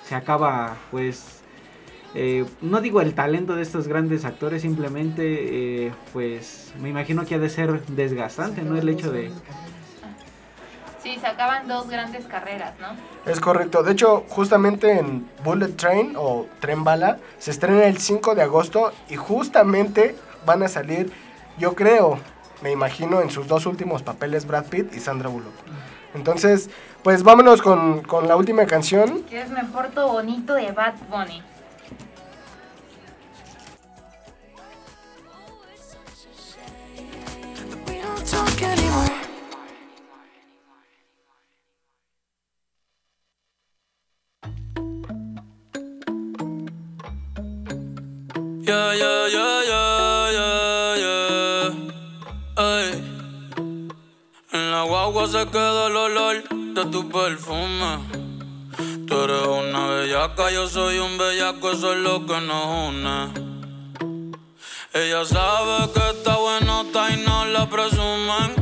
se 0.04 0.14
acaba 0.14 0.76
pues 0.90 1.40
eh, 2.14 2.44
no 2.60 2.80
digo 2.80 3.00
el 3.00 3.14
talento 3.14 3.54
de 3.54 3.62
estos 3.62 3.86
grandes 3.86 4.24
actores 4.24 4.62
simplemente 4.62 5.86
eh, 5.86 5.92
pues 6.12 6.74
me 6.82 6.88
imagino 6.88 7.24
que 7.24 7.36
ha 7.36 7.38
de 7.38 7.48
ser 7.48 7.86
desgastante 7.86 8.62
no 8.62 8.76
el 8.76 8.88
hecho 8.88 9.12
de 9.12 9.30
Sí, 11.02 11.16
se 11.18 11.26
acaban 11.26 11.66
dos 11.66 11.88
grandes 11.88 12.26
carreras, 12.26 12.74
¿no? 12.78 12.88
Es 13.30 13.40
correcto. 13.40 13.82
De 13.82 13.92
hecho, 13.92 14.24
justamente 14.28 14.98
en 14.98 15.28
Bullet 15.42 15.68
Train 15.76 16.14
o 16.16 16.46
Tren 16.60 16.84
Bala 16.84 17.18
se 17.38 17.50
estrena 17.50 17.84
el 17.84 17.98
5 17.98 18.34
de 18.34 18.42
agosto 18.42 18.92
y 19.08 19.16
justamente 19.16 20.14
van 20.44 20.62
a 20.62 20.68
salir, 20.68 21.10
yo 21.58 21.74
creo, 21.74 22.18
me 22.60 22.70
imagino, 22.70 23.22
en 23.22 23.30
sus 23.30 23.48
dos 23.48 23.64
últimos 23.64 24.02
papeles 24.02 24.46
Brad 24.46 24.66
Pitt 24.66 24.94
y 24.94 25.00
Sandra 25.00 25.30
Bullock. 25.30 25.54
Entonces, 26.14 26.68
pues 27.02 27.22
vámonos 27.22 27.62
con, 27.62 28.02
con 28.02 28.28
la 28.28 28.36
última 28.36 28.66
canción. 28.66 29.22
Que 29.22 29.40
es 29.40 29.50
Me 29.50 29.64
Porto 29.64 30.06
Bonito 30.08 30.54
de 30.54 30.72
Bad 30.72 30.94
Bunny. 31.08 31.42
Yeah, 48.70 48.94
yeah, 48.94 49.26
yeah, 49.26 49.62
yeah, 49.70 50.30
yeah, 50.36 50.94
yeah. 51.02 51.70
En 54.52 54.70
la 54.70 54.82
guagua 54.84 55.26
se 55.26 55.44
queda 55.50 55.88
el 55.88 55.96
olor 55.96 56.36
de 56.76 56.84
tu 56.92 57.08
perfume. 57.08 57.98
Tú 59.08 59.22
eres 59.24 59.44
una 59.44 59.88
bellaca, 59.88 60.52
yo 60.52 60.68
soy 60.68 61.00
un 61.00 61.18
bellaco, 61.18 61.72
eso 61.72 61.94
es 61.94 61.98
lo 61.98 62.24
que 62.24 62.40
nos 62.42 62.64
une. 62.88 63.32
Ella 64.94 65.24
sabe 65.24 65.90
que 65.92 66.10
está 66.10 66.36
buenota 66.36 67.10
y 67.10 67.16
no 67.26 67.46
la 67.46 67.68
presumen. 67.68 68.54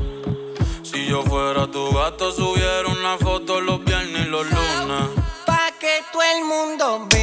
Si 0.85 1.05
yo 1.05 1.23
fuera 1.23 1.67
tu 1.67 1.93
gato, 1.93 2.33
subiera 2.33 2.89
una 2.89 3.19
foto 3.19 3.61
los 3.61 3.85
viernes 3.85 4.27
y 4.27 4.31
los 4.31 4.47
lunes. 4.47 5.11
Pa' 5.45 5.71
que 5.79 6.03
todo 6.11 6.23
el 6.23 6.45
mundo 6.47 7.07
vea 7.11 7.18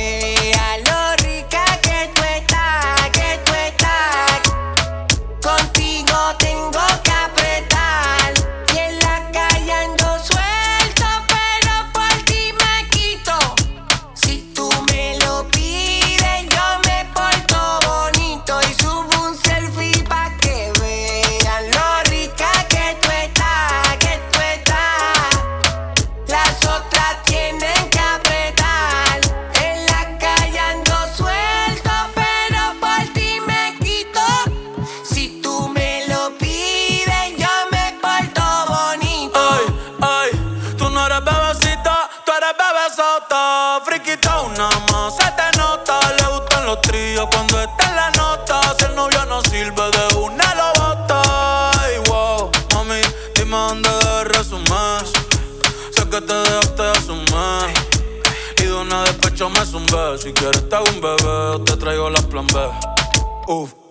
off. 63.48 63.85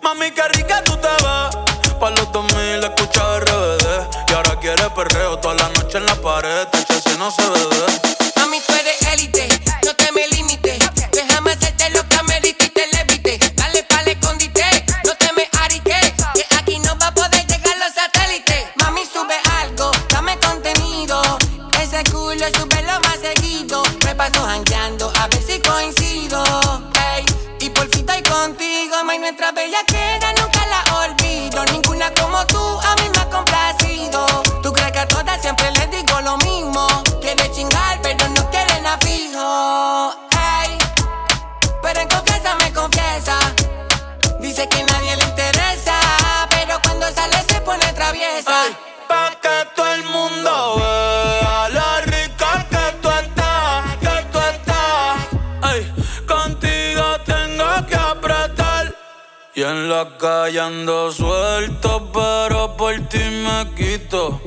La 60.05 60.19
calle 60.19 60.61
ando 60.61 61.11
suelto, 61.11 62.11
pero 62.13 62.77
por 62.77 62.95
ti 63.09 63.19
me 63.19 63.71
quito. 63.75 64.41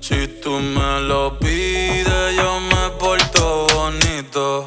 Si 0.00 0.28
tú 0.42 0.50
me 0.58 1.00
lo 1.00 1.38
pides, 1.38 2.36
yo 2.36 2.60
me 2.60 2.90
porto 2.98 3.66
bonito. 3.74 4.64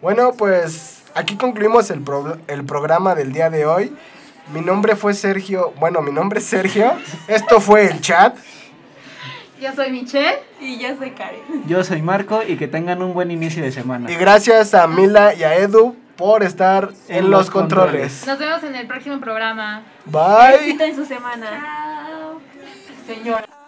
Bueno, 0.00 0.32
pues 0.36 1.02
aquí 1.14 1.36
concluimos 1.36 1.90
el, 1.90 2.00
pro- 2.02 2.38
el 2.46 2.64
programa 2.64 3.14
del 3.14 3.32
día 3.32 3.50
de 3.50 3.66
hoy. 3.66 3.96
Mi 4.52 4.60
nombre 4.60 4.96
fue 4.96 5.14
Sergio. 5.14 5.72
Bueno, 5.78 6.02
mi 6.02 6.10
nombre 6.10 6.40
es 6.40 6.46
Sergio. 6.46 6.92
Esto 7.28 7.60
fue 7.60 7.86
el 7.86 8.00
chat. 8.00 8.36
Yo 9.60 9.72
soy 9.74 9.90
Michelle. 9.92 10.38
Y 10.60 10.78
yo 10.78 10.96
soy 10.96 11.10
Karen. 11.10 11.40
Yo 11.66 11.84
soy 11.84 12.02
Marco 12.02 12.42
y 12.46 12.56
que 12.56 12.66
tengan 12.66 13.02
un 13.02 13.14
buen 13.14 13.30
inicio 13.30 13.62
de 13.62 13.70
semana. 13.70 14.10
Y 14.10 14.16
gracias 14.16 14.74
a 14.74 14.86
Mila 14.86 15.34
y 15.34 15.44
a 15.44 15.54
Edu 15.56 15.96
por 16.16 16.42
estar 16.42 16.90
en, 17.08 17.16
En 17.16 17.30
los 17.30 17.40
los 17.40 17.50
controles. 17.50 18.26
Nos 18.26 18.38
vemos 18.38 18.62
en 18.64 18.74
el 18.74 18.86
próximo 18.86 19.20
programa. 19.20 19.82
Bye. 20.06 20.76
En 20.80 20.96
su 20.96 21.04
semana. 21.04 21.62
Señora. 23.06 23.59